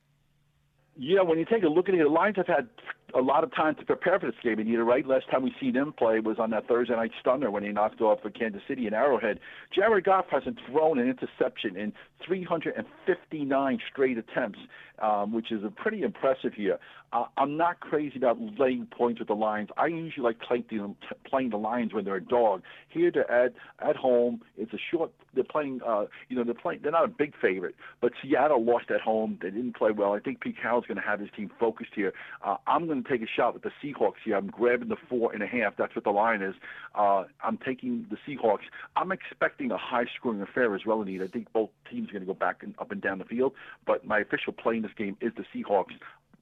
Yeah, 0.99 1.23
when 1.23 1.39
you 1.39 1.45
take 1.45 1.63
a 1.63 1.69
look 1.69 1.89
at 1.89 1.95
it, 1.95 2.03
the 2.03 2.09
Lions 2.09 2.37
have 2.37 2.47
had 2.47 2.69
a 3.15 3.21
lot 3.21 3.45
of 3.45 3.55
time 3.55 3.75
to 3.77 3.85
prepare 3.85 4.19
for 4.19 4.27
this 4.27 4.35
game. 4.43 4.59
And 4.59 4.69
you're 4.69 4.85
right. 4.85 5.07
Last 5.07 5.29
time 5.31 5.43
we 5.43 5.55
see 5.61 5.71
them 5.71 5.93
play 5.93 6.21
was 6.21 6.39
on 6.39 6.51
that 6.51 6.67
Thursday 6.67 6.95
night 6.95 7.13
stunner 7.21 7.51
when 7.51 7.63
he 7.63 7.71
knocked 7.71 8.01
off 8.01 8.21
for 8.23 8.31
Kansas 8.31 8.63
City 8.67 8.87
in 8.87 8.95
Arrowhead. 8.95 9.39
Jared 9.75 10.05
Goff 10.05 10.27
hasn't 10.31 10.59
thrown 10.67 10.99
an 10.99 11.09
interception 11.09 11.77
in 11.77 11.93
359 12.25 13.79
straight 13.91 14.19
attempts, 14.19 14.59
um, 15.01 15.33
which 15.33 15.53
is 15.53 15.65
a 15.65 15.71
pretty 15.71 16.03
impressive 16.03 16.55
here. 16.55 16.79
Uh, 17.13 17.25
I'm 17.37 17.57
not 17.57 17.81
crazy 17.81 18.17
about 18.17 18.37
laying 18.59 18.87
points 18.87 19.21
with 19.21 19.29
the 19.29 19.35
Lions. 19.35 19.69
I 19.77 19.87
usually 19.87 20.25
like 20.25 20.41
playing 20.41 20.65
the, 20.69 20.95
playing 21.25 21.51
the 21.51 21.57
Lions 21.57 21.95
when 21.95 22.05
they're 22.05 22.17
a 22.17 22.25
dog. 22.25 22.63
Here 22.89 23.11
they're 23.11 23.31
at 23.31 23.55
at 23.79 23.97
home. 23.97 24.43
It's 24.57 24.73
a 24.73 24.79
short. 24.91 25.13
They're 25.35 25.45
playing. 25.45 25.81
Uh, 25.87 26.07
you 26.29 26.37
know, 26.37 26.43
they're 26.43 26.55
playing. 26.55 26.81
They're 26.83 26.93
not 26.93 27.05
a 27.05 27.09
big 27.09 27.35
favorite, 27.41 27.77
but 28.01 28.13
Seattle 28.23 28.65
lost 28.65 28.91
at 28.91 29.01
home. 29.01 29.39
They 29.41 29.51
didn't 29.51 29.77
play 29.77 29.93
well. 29.93 30.15
I 30.15 30.21
think 30.21 30.41
Pete 30.41 30.57
Carroll's 30.61 30.87
going 30.87 30.97
to 30.97 31.07
have 31.07 31.21
his 31.21 31.31
team 31.37 31.51
focused 31.61 31.93
here. 31.95 32.13
Uh, 32.45 32.57
I'm 32.67 32.87
going 32.87 33.03
to 33.03 33.09
take 33.09 33.23
a 33.23 33.31
shot 33.35 33.55
with 33.55 33.63
the 33.63 33.71
Seahawks 33.83 34.21
here. 34.25 34.37
I'm 34.37 34.49
grabbing 34.49 34.89
the 34.89 34.97
four 35.09 35.33
and 35.33 35.43
a 35.43 35.47
half. 35.47 35.77
That's 35.77 35.95
what 35.95 36.05
the 36.05 36.11
line 36.11 36.43
is. 36.43 36.55
Uh, 36.95 37.25
I'm 37.43 37.59
taking 37.59 38.07
the 38.11 38.17
Seahawks. 38.27 38.65
I'm 38.97 39.13
expecting 39.13 39.71
a 39.71 39.79
high-scoring 39.79 40.43
affair 40.43 40.75
as 40.75 40.85
well, 40.85 41.03
Anita. 41.03 41.25
I 41.25 41.29
think 41.29 41.53
both 41.53 41.71
teams 41.91 42.06
are 42.11 42.13
going 42.13 42.23
to 42.23 42.27
go 42.27 42.35
back 42.35 42.63
and 42.63 42.75
up 42.79 42.91
and 42.93 43.01
down 43.01 43.19
the 43.19 43.25
field. 43.25 43.53
But 43.87 44.07
my 44.07 44.21
official 44.21 44.53
play 44.53 44.77
in 44.77 44.83
this 44.83 44.93
game 44.97 45.17
is 45.21 45.33
the 45.37 45.45
Seahawks 45.55 45.95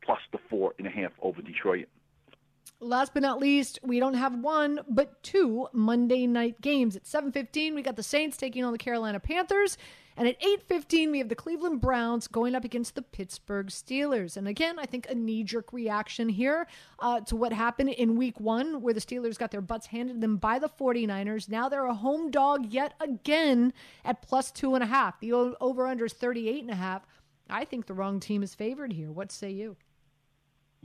plus 0.05 0.20
the 0.33 0.38
four 0.50 0.74
and 0.79 0.87
a 0.87 0.90
half 0.90 1.12
over 1.22 1.40
Detroit. 1.42 1.88
Last 2.81 3.14
but 3.14 3.22
not 3.22 3.40
least, 3.40 3.79
we 3.83 3.98
don't 3.98 4.14
have 4.14 4.38
one 4.38 4.81
but 4.88 5.22
two 5.22 5.68
Monday 5.72 6.27
night 6.27 6.61
games. 6.61 6.96
At 6.96 7.07
7:15, 7.07 7.74
we 7.74 7.83
got 7.83 7.96
the 7.96 8.03
Saints 8.03 8.37
taking 8.37 8.64
on 8.64 8.72
the 8.72 8.79
Carolina 8.79 9.20
Panthers, 9.20 9.79
and 10.16 10.29
at 10.29 10.40
8:15, 10.40 11.11
we 11.11 11.18
have 11.18 11.29
the 11.29 11.35
Cleveland 11.35 11.81
Browns 11.81 12.29
going 12.29 12.55
up 12.55 12.64
against 12.64 12.94
the 12.94 13.03
Pittsburgh 13.03 13.66
Steelers. 13.66 14.37
And 14.37 14.46
again, 14.46 14.79
I 14.79 14.87
think 14.87 15.09
a 15.09 15.14
knee-jerk 15.14 15.72
reaction 15.72 16.29
here 16.29 16.66
uh, 17.00 17.20
to 17.22 17.37
what 17.37 17.53
happened 17.53 17.90
in 17.90 18.16
Week 18.16 18.38
One, 18.38 18.81
where 18.81 18.94
the 18.94 19.00
Steelers 19.00 19.38
got 19.38 19.50
their 19.50 19.61
butts 19.61 19.87
handed 19.87 20.20
them 20.20 20.37
by 20.37 20.59
the 20.59 20.68
49ers. 20.68 21.48
Now 21.48 21.68
they're 21.68 21.87
a 21.87 21.94
home 21.94 22.31
dog 22.31 22.66
yet 22.66 22.94
again 23.00 23.72
at 24.05 24.22
plus 24.22 24.50
two 24.50 24.74
and 24.74 24.85
a 24.85 24.87
half. 24.87 25.18
The 25.20 25.33
over/under 25.33 26.05
is 26.05 26.12
38 26.12 26.62
and 26.62 26.70
a 26.70 26.77
half. 26.77 27.07
I 27.50 27.64
think 27.64 27.87
the 27.87 27.94
wrong 27.94 28.20
team 28.20 28.42
is 28.42 28.55
favored 28.55 28.92
here. 28.92 29.11
What 29.11 29.33
say 29.33 29.50
you? 29.50 29.77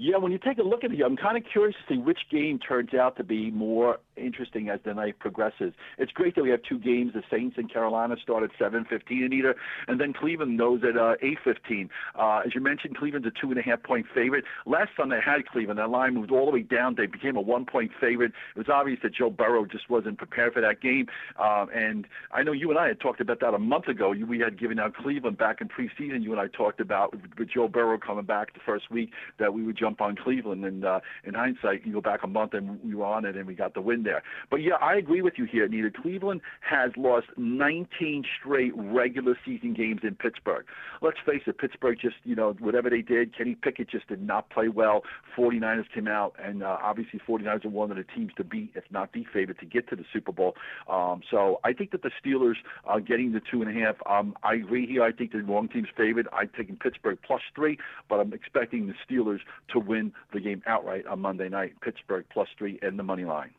Yeah, 0.01 0.15
when 0.15 0.31
you 0.31 0.37
take 0.37 0.59
a 0.59 0.63
look 0.63 0.85
at 0.85 0.93
it, 0.93 1.01
I'm 1.05 1.17
kind 1.17 1.35
of 1.35 1.43
curious 1.43 1.75
to 1.75 1.93
see 1.93 1.99
which 1.99 2.19
game 2.31 2.57
turns 2.57 2.93
out 2.93 3.17
to 3.17 3.23
be 3.25 3.51
more 3.51 3.97
interesting 4.15 4.69
as 4.69 4.79
the 4.85 4.93
night 4.93 5.19
progresses. 5.19 5.73
It's 5.97 6.13
great 6.13 6.35
that 6.35 6.43
we 6.43 6.49
have 6.51 6.61
two 6.63 6.79
games. 6.79 7.11
The 7.13 7.23
Saints 7.29 7.57
and 7.57 7.69
Carolina 7.69 8.15
start 8.23 8.43
at 8.43 8.51
7:15 8.57 9.25
in 9.25 9.33
either, 9.33 9.57
and 9.89 9.99
then 9.99 10.13
Cleveland 10.13 10.55
knows 10.55 10.85
at 10.85 10.95
uh, 10.95 11.15
8:15. 11.21 11.89
Uh, 12.15 12.43
as 12.45 12.55
you 12.55 12.61
mentioned, 12.61 12.95
Cleveland's 12.95 13.27
a 13.27 13.31
two 13.31 13.49
and 13.49 13.59
a 13.59 13.61
half 13.61 13.83
point 13.83 14.05
favorite. 14.15 14.45
Last 14.65 14.91
time 14.95 15.09
they 15.09 15.19
had 15.19 15.45
Cleveland, 15.47 15.79
that 15.79 15.89
line 15.89 16.13
moved 16.13 16.31
all 16.31 16.45
the 16.45 16.51
way 16.51 16.61
down. 16.61 16.95
They 16.95 17.05
became 17.05 17.35
a 17.35 17.41
one 17.41 17.65
point 17.65 17.91
favorite. 17.99 18.31
It 18.55 18.59
was 18.59 18.69
obvious 18.69 18.99
that 19.03 19.13
Joe 19.13 19.29
Burrow 19.29 19.65
just 19.65 19.89
wasn't 19.89 20.17
prepared 20.17 20.53
for 20.53 20.61
that 20.61 20.79
game. 20.79 21.07
Um, 21.37 21.67
and 21.75 22.07
I 22.31 22.43
know 22.43 22.53
you 22.53 22.69
and 22.69 22.79
I 22.79 22.87
had 22.87 23.01
talked 23.01 23.19
about 23.19 23.41
that 23.41 23.53
a 23.53 23.59
month 23.59 23.89
ago. 23.89 24.11
We 24.11 24.39
had 24.39 24.57
given 24.57 24.79
out 24.79 24.95
Cleveland 24.95 25.37
back 25.37 25.59
in 25.59 25.67
preseason. 25.67 26.23
You 26.23 26.31
and 26.31 26.39
I 26.39 26.47
talked 26.47 26.79
about 26.79 27.13
with 27.37 27.49
Joe 27.49 27.67
Burrow 27.67 27.97
coming 27.97 28.23
back 28.23 28.53
the 28.53 28.61
first 28.65 28.89
week 28.89 29.11
that 29.39 29.53
we 29.53 29.61
would 29.63 29.77
jump 29.77 29.88
jump 29.89 30.01
on 30.01 30.15
Cleveland. 30.15 30.65
And 30.65 30.85
uh, 30.85 30.99
in 31.23 31.33
hindsight, 31.33 31.85
you 31.85 31.93
go 31.93 32.01
back 32.01 32.21
a 32.23 32.27
month 32.27 32.53
and 32.53 32.79
we 32.83 32.95
were 32.95 33.05
on 33.05 33.25
it 33.25 33.35
and 33.35 33.47
we 33.47 33.55
got 33.55 33.73
the 33.73 33.81
win 33.81 34.03
there. 34.03 34.23
But 34.49 34.57
yeah, 34.57 34.75
I 34.81 34.95
agree 34.95 35.21
with 35.21 35.33
you 35.37 35.45
here, 35.45 35.65
Anita. 35.65 35.89
Cleveland 35.89 36.41
has 36.61 36.91
lost 36.97 37.27
19 37.37 38.23
straight 38.39 38.73
regular 38.75 39.37
season 39.45 39.73
games 39.73 40.01
in 40.03 40.15
Pittsburgh. 40.15 40.65
Let's 41.01 41.17
face 41.25 41.41
it, 41.47 41.57
Pittsburgh 41.57 41.97
just, 41.99 42.15
you 42.23 42.35
know, 42.35 42.55
whatever 42.59 42.89
they 42.89 43.01
did, 43.01 43.35
Kenny 43.35 43.55
Pickett 43.55 43.89
just 43.89 44.07
did 44.07 44.21
not 44.21 44.49
play 44.49 44.67
well. 44.67 45.03
49ers 45.37 45.85
came 45.93 46.07
out, 46.07 46.35
and 46.43 46.63
uh, 46.63 46.77
obviously 46.81 47.19
49ers 47.27 47.65
are 47.65 47.69
one 47.69 47.91
of 47.91 47.97
the 47.97 48.03
teams 48.15 48.31
to 48.37 48.43
beat, 48.43 48.71
if 48.75 48.83
not 48.91 49.13
the 49.13 49.25
favorite, 49.33 49.59
to 49.59 49.65
get 49.65 49.89
to 49.89 49.95
the 49.95 50.05
Super 50.11 50.31
Bowl. 50.31 50.55
Um, 50.89 51.21
so 51.29 51.59
I 51.63 51.73
think 51.73 51.91
that 51.91 52.03
the 52.03 52.11
Steelers 52.23 52.55
are 52.85 52.99
getting 52.99 53.31
the 53.31 53.41
two 53.51 53.61
and 53.61 53.69
a 53.69 53.85
half. 53.85 53.95
Um, 54.05 54.35
I 54.43 54.55
agree 54.55 54.85
here. 54.85 55.03
I 55.03 55.11
think 55.11 55.31
the 55.31 55.41
wrong 55.41 55.67
team's 55.67 55.87
favored. 55.95 56.27
I'm 56.33 56.49
taking 56.55 56.75
Pittsburgh 56.75 57.17
plus 57.25 57.41
three, 57.55 57.77
but 58.09 58.19
I'm 58.19 58.33
expecting 58.33 58.87
the 58.87 58.93
Steelers 59.07 59.39
to 59.73 59.79
win 59.79 60.13
the 60.33 60.39
game 60.39 60.61
outright 60.67 61.05
on 61.07 61.19
Monday 61.19 61.49
night. 61.49 61.73
Pittsburgh 61.81 62.25
plus 62.31 62.47
three 62.57 62.79
and 62.81 62.97
the 62.97 63.03
money 63.03 63.25
line. 63.25 63.51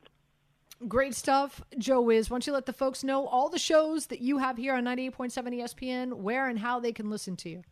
Great 0.89 1.15
stuff, 1.15 1.61
Joe 1.77 2.01
Wiz. 2.01 2.31
Why 2.31 2.37
don't 2.37 2.47
you 2.47 2.55
let 2.55 2.65
the 2.65 2.73
folks 2.73 3.05
know 3.05 3.27
all 3.27 3.51
the 3.51 3.59
shows 3.59 4.07
that 4.07 4.21
you 4.21 4.39
have 4.39 4.57
here 4.57 4.75
on 4.75 4.85
98.7 4.85 5.31
ESPN, 5.31 6.15
where 6.15 6.49
and 6.49 6.59
how 6.59 6.81
they 6.81 6.93
can 6.93 7.11
listen 7.11 7.37
to 7.37 7.51
you? 7.51 7.63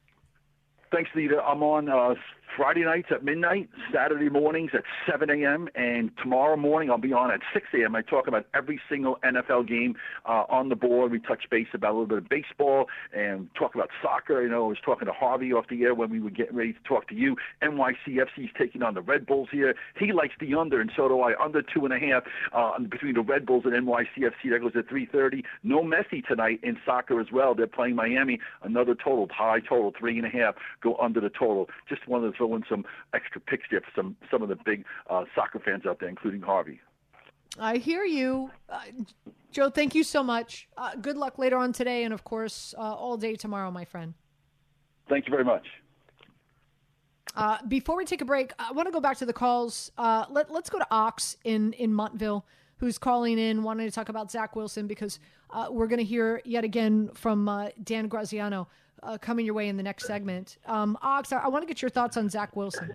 Thanks, 0.92 1.10
Lita. 1.14 1.42
I'm 1.42 1.62
on 1.62 1.88
uh, 1.88 2.14
Friday 2.56 2.84
nights 2.84 3.08
at 3.10 3.24
midnight, 3.24 3.68
Saturday 3.92 4.28
mornings 4.28 4.70
at 4.74 4.82
7 5.10 5.30
a.m., 5.30 5.68
and 5.74 6.10
tomorrow 6.22 6.56
morning 6.56 6.90
I'll 6.90 6.98
be 6.98 7.12
on 7.12 7.30
at 7.30 7.40
6 7.52 7.66
a.m. 7.74 7.94
I 7.94 8.02
talk 8.02 8.26
about 8.26 8.46
every 8.54 8.80
single 8.88 9.18
NFL 9.24 9.68
game 9.68 9.96
uh, 10.26 10.44
on 10.48 10.68
the 10.68 10.76
board. 10.76 11.12
We 11.12 11.20
touch 11.20 11.44
base 11.50 11.68
about 11.74 11.90
a 11.90 11.92
little 11.92 12.06
bit 12.06 12.18
of 12.18 12.28
baseball 12.28 12.86
and 13.12 13.48
talk 13.54 13.74
about 13.74 13.90
soccer. 14.02 14.42
You 14.42 14.48
know, 14.48 14.66
I 14.66 14.68
was 14.68 14.78
talking 14.84 15.06
to 15.06 15.12
Harvey 15.12 15.52
off 15.52 15.66
the 15.68 15.82
air 15.84 15.94
when 15.94 16.10
we 16.10 16.20
were 16.20 16.30
getting 16.30 16.56
ready 16.56 16.72
to 16.72 16.82
talk 16.84 17.08
to 17.08 17.14
you. 17.14 17.36
NYCFC 17.62 18.44
is 18.44 18.50
taking 18.56 18.82
on 18.82 18.94
the 18.94 19.02
Red 19.02 19.26
Bulls 19.26 19.48
here. 19.50 19.74
He 19.98 20.12
likes 20.12 20.34
the 20.40 20.54
under, 20.54 20.80
and 20.80 20.90
so 20.96 21.08
do 21.08 21.20
I. 21.20 21.34
Under 21.42 21.62
two 21.62 21.84
and 21.84 21.94
a 21.94 21.98
half 21.98 22.24
uh, 22.52 22.78
between 22.80 23.14
the 23.14 23.22
Red 23.22 23.46
Bulls 23.46 23.64
and 23.64 23.74
NYCFC. 23.74 24.50
That 24.50 24.60
goes 24.60 24.72
at 24.76 24.88
3:30. 24.88 25.44
No 25.62 25.82
Messi 25.82 26.26
tonight 26.26 26.60
in 26.62 26.78
soccer 26.84 27.20
as 27.20 27.28
well. 27.32 27.54
They're 27.54 27.66
playing 27.66 27.94
Miami. 27.94 28.40
Another 28.62 28.94
total, 28.94 29.28
high 29.30 29.60
total, 29.60 29.92
three 29.98 30.18
and 30.18 30.26
a 30.26 30.30
half. 30.30 30.54
Go 30.82 30.96
under 30.96 31.20
the 31.20 31.30
total. 31.30 31.68
Just 31.88 32.06
one 32.08 32.24
of 32.24 32.32
throw 32.38 32.54
in 32.54 32.64
some 32.68 32.86
extra 33.12 33.40
picks 33.40 33.64
there 33.70 33.80
for 33.80 33.90
some 33.94 34.16
some 34.30 34.42
of 34.42 34.48
the 34.48 34.56
big 34.64 34.84
uh, 35.10 35.24
soccer 35.34 35.58
fans 35.58 35.84
out 35.86 36.00
there, 36.00 36.08
including 36.08 36.40
Harvey. 36.40 36.80
I 37.58 37.76
hear 37.76 38.04
you, 38.04 38.50
uh, 38.68 38.80
Joe. 39.50 39.68
Thank 39.70 39.94
you 39.94 40.04
so 40.04 40.22
much. 40.22 40.68
Uh, 40.76 40.94
good 40.96 41.16
luck 41.16 41.38
later 41.38 41.56
on 41.58 41.72
today, 41.72 42.04
and 42.04 42.14
of 42.14 42.24
course, 42.24 42.74
uh, 42.78 42.80
all 42.80 43.16
day 43.16 43.34
tomorrow, 43.34 43.70
my 43.70 43.84
friend. 43.84 44.14
Thank 45.08 45.26
you 45.26 45.30
very 45.30 45.44
much. 45.44 45.66
Uh, 47.34 47.58
before 47.68 47.96
we 47.96 48.04
take 48.04 48.20
a 48.20 48.24
break, 48.24 48.52
I 48.58 48.72
want 48.72 48.86
to 48.88 48.92
go 48.92 49.00
back 49.00 49.16
to 49.18 49.26
the 49.26 49.32
calls. 49.32 49.90
Uh, 49.96 50.26
let, 50.30 50.50
us 50.50 50.70
go 50.70 50.78
to 50.78 50.86
Ox 50.90 51.36
in 51.44 51.72
in 51.74 51.92
Montville, 51.92 52.46
who's 52.76 52.98
calling 52.98 53.38
in, 53.38 53.62
wanting 53.62 53.86
to 53.86 53.92
talk 53.92 54.08
about 54.08 54.30
Zach 54.30 54.54
Wilson 54.54 54.86
because 54.86 55.18
we're 55.70 55.86
going 55.86 55.98
to 55.98 56.04
hear 56.04 56.40
yet 56.44 56.64
again 56.64 57.10
from 57.14 57.70
Dan 57.82 58.08
Graziano 58.08 58.68
uh, 59.02 59.18
coming 59.18 59.46
your 59.46 59.54
way 59.54 59.68
in 59.68 59.76
the 59.76 59.82
next 59.82 60.06
segment. 60.06 60.58
Um, 60.66 60.98
Ox, 61.02 61.32
I, 61.32 61.38
I 61.38 61.48
want 61.48 61.62
to 61.62 61.66
get 61.66 61.82
your 61.82 61.90
thoughts 61.90 62.16
on 62.16 62.28
Zach 62.28 62.56
Wilson. 62.56 62.92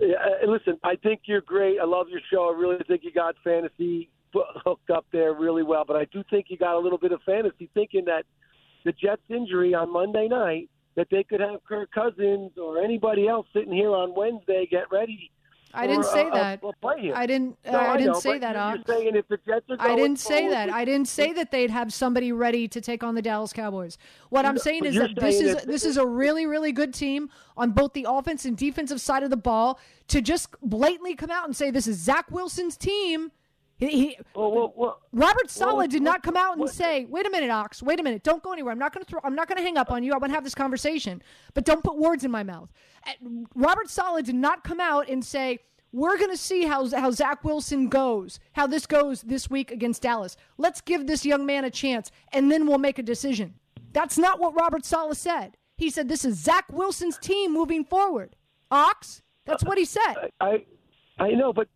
Yeah, 0.00 0.16
listen, 0.46 0.78
I 0.82 0.96
think 0.96 1.22
you're 1.24 1.40
great. 1.40 1.78
I 1.80 1.84
love 1.84 2.08
your 2.08 2.20
show. 2.30 2.52
I 2.52 2.58
really 2.58 2.82
think 2.86 3.02
you 3.04 3.12
got 3.12 3.36
fantasy 3.44 4.10
hooked 4.34 4.90
up 4.90 5.06
there 5.12 5.32
really 5.34 5.62
well. 5.62 5.84
But 5.86 5.96
I 5.96 6.06
do 6.06 6.22
think 6.30 6.46
you 6.48 6.58
got 6.58 6.74
a 6.74 6.78
little 6.78 6.98
bit 6.98 7.12
of 7.12 7.22
fantasy 7.22 7.70
thinking 7.74 8.04
that 8.06 8.24
the 8.84 8.92
Jets' 8.92 9.22
injury 9.30 9.74
on 9.74 9.92
Monday 9.92 10.28
night 10.28 10.68
that 10.96 11.08
they 11.10 11.24
could 11.24 11.40
have 11.40 11.64
Kirk 11.64 11.90
Cousins 11.92 12.52
or 12.56 12.78
anybody 12.82 13.26
else 13.28 13.46
sitting 13.52 13.72
here 13.72 13.90
on 13.90 14.14
Wednesday 14.14 14.66
get 14.70 14.90
ready 14.92 15.30
I 15.74 15.86
didn't 15.86 16.04
say 16.04 16.30
that. 16.30 16.62
I 17.14 17.26
didn't. 17.26 17.58
Uh, 17.66 17.72
no, 17.72 17.78
I, 17.78 17.96
didn't 17.96 18.16
say 18.16 18.38
that. 18.38 18.54
You're, 18.54 18.76
you're 18.76 18.84
saying 18.86 19.16
if 19.16 19.28
the 19.28 19.38
Jets 19.38 19.66
are 19.68 19.76
I 19.78 19.96
didn't 19.96 20.18
say 20.18 20.48
that. 20.48 20.70
I 20.70 20.84
didn't 20.84 21.08
say 21.08 21.32
that 21.32 21.50
they'd 21.50 21.70
have 21.70 21.92
somebody 21.92 22.32
ready 22.32 22.68
to 22.68 22.80
take 22.80 23.02
on 23.02 23.14
the 23.14 23.22
Dallas 23.22 23.52
Cowboys. 23.52 23.98
What 24.30 24.46
I'm 24.46 24.58
saying 24.58 24.84
is 24.84 24.94
that 24.96 25.16
this 25.16 25.40
is 25.40 25.64
this 25.64 25.84
is 25.84 25.96
a 25.96 26.06
really 26.06 26.46
really 26.46 26.72
good 26.72 26.94
team 26.94 27.30
on 27.56 27.72
both 27.72 27.92
the 27.92 28.06
offense 28.08 28.44
and 28.44 28.56
defensive 28.56 29.00
side 29.00 29.22
of 29.22 29.30
the 29.30 29.36
ball. 29.36 29.78
To 30.08 30.20
just 30.20 30.54
blatantly 30.62 31.14
come 31.14 31.30
out 31.30 31.46
and 31.46 31.56
say 31.56 31.70
this 31.70 31.86
is 31.86 31.98
Zach 31.98 32.30
Wilson's 32.30 32.76
team. 32.76 33.32
He, 33.76 33.88
he, 33.88 34.18
well, 34.34 34.52
well, 34.52 34.72
well, 34.76 35.00
Robert 35.12 35.50
Saleh 35.50 35.88
did 35.90 36.02
not 36.02 36.22
come 36.22 36.36
out 36.36 36.56
and 36.56 36.70
say, 36.70 37.06
"Wait 37.06 37.26
a 37.26 37.30
minute, 37.30 37.50
Ox. 37.50 37.82
Wait 37.82 37.98
a 37.98 38.02
minute. 38.02 38.22
Don't 38.22 38.42
go 38.42 38.52
anywhere. 38.52 38.72
I'm 38.72 38.78
not 38.78 38.94
going 38.94 39.04
to 39.04 39.10
throw. 39.10 39.20
I'm 39.24 39.34
not 39.34 39.48
going 39.48 39.58
to 39.58 39.64
hang 39.64 39.76
up 39.76 39.90
on 39.90 40.04
you. 40.04 40.12
I 40.12 40.18
want 40.18 40.30
to 40.30 40.34
have 40.34 40.44
this 40.44 40.54
conversation, 40.54 41.22
but 41.54 41.64
don't 41.64 41.82
put 41.82 41.96
words 41.96 42.24
in 42.24 42.30
my 42.30 42.44
mouth." 42.44 42.70
Uh, 43.06 43.12
Robert 43.54 43.90
Saleh 43.90 44.24
did 44.24 44.36
not 44.36 44.62
come 44.62 44.80
out 44.80 45.08
and 45.08 45.24
say, 45.24 45.58
we're 45.94 46.18
going 46.18 46.30
to 46.30 46.36
see 46.36 46.64
how, 46.64 46.88
how 46.90 47.12
Zach 47.12 47.44
Wilson 47.44 47.88
goes, 47.88 48.40
how 48.54 48.66
this 48.66 48.84
goes 48.84 49.22
this 49.22 49.48
week 49.48 49.70
against 49.70 50.02
Dallas. 50.02 50.36
Let's 50.58 50.80
give 50.80 51.06
this 51.06 51.24
young 51.24 51.46
man 51.46 51.64
a 51.64 51.70
chance, 51.70 52.10
and 52.32 52.50
then 52.50 52.66
we'll 52.66 52.78
make 52.78 52.98
a 52.98 53.02
decision. 53.02 53.54
That's 53.92 54.18
not 54.18 54.40
what 54.40 54.56
Robert 54.56 54.84
Saleh 54.84 55.16
said. 55.16 55.56
He 55.76 55.90
said 55.90 56.08
this 56.08 56.24
is 56.24 56.36
Zach 56.36 56.64
Wilson's 56.72 57.16
team 57.16 57.52
moving 57.52 57.84
forward. 57.84 58.34
Ox, 58.72 59.22
that's 59.44 59.62
what 59.62 59.78
he 59.78 59.84
said. 59.84 60.14
I, 60.40 60.64
I 61.18 61.30
know, 61.30 61.52
but 61.52 61.68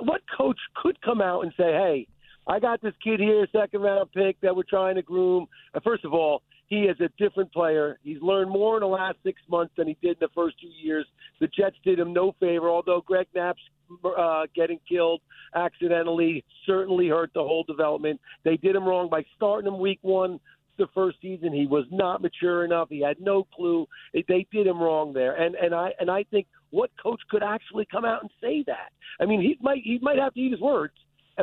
what 0.00 0.22
coach 0.36 0.58
could 0.80 1.00
come 1.02 1.20
out 1.20 1.42
and 1.42 1.52
say, 1.56 1.72
hey, 1.72 2.06
I 2.46 2.60
got 2.60 2.82
this 2.82 2.94
kid 3.02 3.20
here, 3.20 3.46
second 3.52 3.80
round 3.80 4.12
pick 4.12 4.40
that 4.42 4.54
we're 4.54 4.64
trying 4.68 4.96
to 4.96 5.02
groom. 5.02 5.46
Uh, 5.74 5.80
first 5.82 6.04
of 6.04 6.12
all, 6.12 6.42
he 6.66 6.82
is 6.82 6.96
a 7.00 7.08
different 7.22 7.52
player. 7.52 7.98
He's 8.02 8.20
learned 8.20 8.50
more 8.50 8.76
in 8.76 8.80
the 8.80 8.86
last 8.86 9.16
six 9.22 9.40
months 9.48 9.72
than 9.76 9.86
he 9.86 9.96
did 10.02 10.12
in 10.12 10.16
the 10.20 10.28
first 10.34 10.56
two 10.60 10.68
years. 10.68 11.06
The 11.40 11.48
Jets 11.48 11.76
did 11.84 11.98
him 11.98 12.12
no 12.12 12.34
favor, 12.40 12.68
although 12.68 13.02
Greg 13.06 13.26
Knapp's 13.34 13.60
uh, 14.04 14.46
getting 14.54 14.78
killed 14.88 15.20
accidentally 15.54 16.44
certainly 16.66 17.08
hurt 17.08 17.30
the 17.34 17.42
whole 17.42 17.64
development. 17.64 18.20
They 18.44 18.56
did 18.56 18.74
him 18.74 18.84
wrong 18.84 19.08
by 19.10 19.24
starting 19.36 19.72
him 19.72 19.78
week 19.78 19.98
one 20.02 20.40
the 20.78 20.86
first 20.94 21.18
season. 21.20 21.52
He 21.52 21.66
was 21.66 21.84
not 21.90 22.22
mature 22.22 22.64
enough. 22.64 22.88
He 22.90 23.00
had 23.00 23.20
no 23.20 23.46
clue. 23.54 23.86
They 24.12 24.46
did 24.52 24.66
him 24.66 24.80
wrong 24.80 25.12
there. 25.12 25.34
And 25.34 25.54
and 25.54 25.74
I 25.74 25.90
and 26.00 26.10
I 26.10 26.24
think 26.24 26.46
what 26.70 26.90
coach 27.02 27.20
could 27.30 27.42
actually 27.42 27.86
come 27.90 28.04
out 28.04 28.22
and 28.22 28.30
say 28.40 28.64
that? 28.66 28.90
I 29.20 29.26
mean, 29.26 29.40
he 29.40 29.56
might 29.60 29.82
he 29.84 29.98
might 30.00 30.18
have 30.18 30.34
to 30.34 30.40
eat 30.40 30.52
his 30.52 30.60
words, 30.60 30.94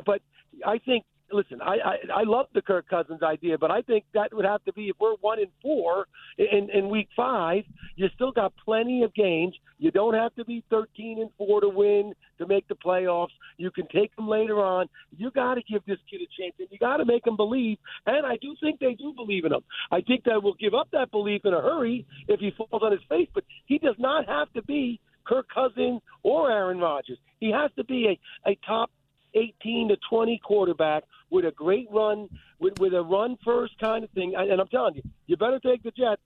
but 0.06 0.22
I 0.66 0.78
think 0.80 1.06
listen, 1.34 1.62
I, 1.62 1.76
I 1.76 2.22
I 2.22 2.24
love 2.24 2.48
the 2.54 2.62
Kirk 2.62 2.88
Cousins 2.90 3.22
idea, 3.24 3.58
but 3.58 3.72
I 3.72 3.82
think 3.82 4.06
that 4.14 4.34
would 4.34 4.46
have 4.46 4.64
to 4.66 4.74
be 4.74 4.90
if 4.90 4.96
we're 5.00 5.16
one 5.22 5.40
in 5.40 5.48
four 5.62 6.06
in 6.38 6.70
in 6.74 6.90
week 6.90 7.10
five. 7.16 7.64
You 7.96 8.08
still 8.16 8.32
got 8.32 8.54
plenty 8.64 9.04
of 9.04 9.14
games. 9.14 9.56
You 9.78 9.92
don't 9.92 10.14
have 10.14 10.34
to 10.36 10.46
be 10.46 10.64
thirteen 10.70 11.22
and 11.22 11.30
four 11.38 11.62
to 11.62 11.70
win 11.70 12.14
to 12.38 12.48
make 12.48 12.68
the 12.68 12.76
playoffs. 12.76 13.32
You 13.58 13.72
can 13.72 13.88
take 13.88 14.16
them 14.16 14.28
later 14.28 14.64
on. 14.64 14.88
You 15.18 15.32
got 15.32 15.56
to 15.56 15.62
give 15.64 15.84
this 15.86 16.00
kid 16.10 16.22
a 16.22 16.42
chance, 16.42 16.56
and 16.60 16.68
you 16.72 16.78
got 16.78 16.98
to 16.98 17.06
make 17.06 17.26
him 17.26 17.36
believe. 17.36 17.78
And 18.06 18.26
I 18.26 18.38
do 18.42 18.56
think 18.62 18.80
they 18.80 18.94
do 18.94 19.14
believe 19.16 19.46
in 19.46 19.54
him. 19.54 19.62
I 19.92 20.02
think 20.02 20.24
that 20.26 20.42
will 20.42 20.56
give 20.56 20.74
up 20.74 20.90
that 20.92 21.12
belief 21.12 21.42
in 21.46 21.54
a 21.54 21.62
hurry 21.62 22.06
if 22.28 22.40
he 22.40 22.52
falls 22.58 22.82
on 22.84 22.92
his 22.92 23.02
face. 23.10 23.30
But 23.34 23.44
he 23.66 23.78
does 23.78 23.96
not 24.00 24.28
have 24.28 24.52
to 24.54 24.62
be 24.64 25.00
Kirk 25.26 25.48
Cousins 25.54 26.02
or 26.24 26.52
Aaron 26.52 26.80
Rodgers. 26.80 27.18
He 27.40 27.52
has 27.52 27.72
to 27.78 27.84
be 27.84 28.18
a, 28.46 28.50
a 28.50 28.58
top 28.66 28.92
18 29.34 29.90
to 29.90 29.98
20 30.10 30.40
quarterback 30.44 31.04
with 31.30 31.46
a 31.46 31.52
great 31.52 31.88
run, 31.92 32.30
with, 32.60 32.80
with 32.80 32.94
a 32.94 33.02
run 33.02 33.38
first 33.44 33.78
kind 33.80 34.04
of 34.04 34.10
thing. 34.12 34.34
And 34.36 34.60
I'm 34.60 34.68
telling 34.68 34.96
you, 34.96 35.04
you 35.28 35.38
better 35.38 35.60
take 35.60 35.84
the 35.84 35.92
Jets 35.92 36.22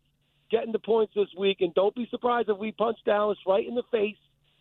getting 0.52 0.72
the 0.72 0.80
points 0.80 1.14
this 1.16 1.28
week, 1.38 1.58
and 1.62 1.74
don't 1.74 1.96
be 1.96 2.08
surprised 2.10 2.50
if 2.50 2.58
we 2.58 2.72
punch 2.72 2.98
Dallas 3.06 3.38
right 3.48 3.68
in 3.68 3.76
the 3.76 3.84
face 3.92 4.18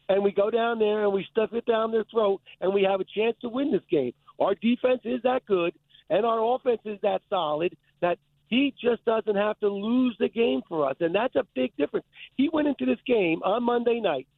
and 0.09 0.23
we 0.23 0.33
go 0.33 0.51
down 0.51 0.79
there 0.79 1.05
and 1.05 1.13
we 1.13 1.27
stuff 1.31 1.51
it 1.53 1.65
down 1.67 1.91
their 1.91 2.05
throat 2.05 2.41
and 2.61 2.73
we 2.73 2.83
have 2.83 3.01
a 3.01 3.05
chance 3.05 3.37
to 3.41 3.49
win 3.49 3.73
this 3.73 3.83
game. 3.91 4.13
Our 4.39 4.55
defense 4.55 5.01
is 5.05 5.23
that 5.23 5.47
good 5.47 5.75
and 6.11 6.27
our 6.27 6.55
offense 6.55 6.81
is 6.85 6.99
that 7.03 7.23
solid 7.31 7.77
that 8.01 8.19
he 8.49 8.75
just 8.81 9.05
doesn't 9.05 9.37
have 9.37 9.59
to 9.61 9.69
lose 9.69 10.17
the 10.19 10.29
game 10.29 10.61
for 10.69 10.89
us, 10.89 10.97
and 11.01 11.15
that's 11.15 11.35
a 11.35 11.47
big 11.55 11.75
difference. 11.77 12.07
He 12.37 12.51
went 12.53 12.69
into 12.69 12.85
this 12.85 13.01
game 13.07 13.43
on 13.43 13.63
Monday 13.63 14.01
night 14.01 14.29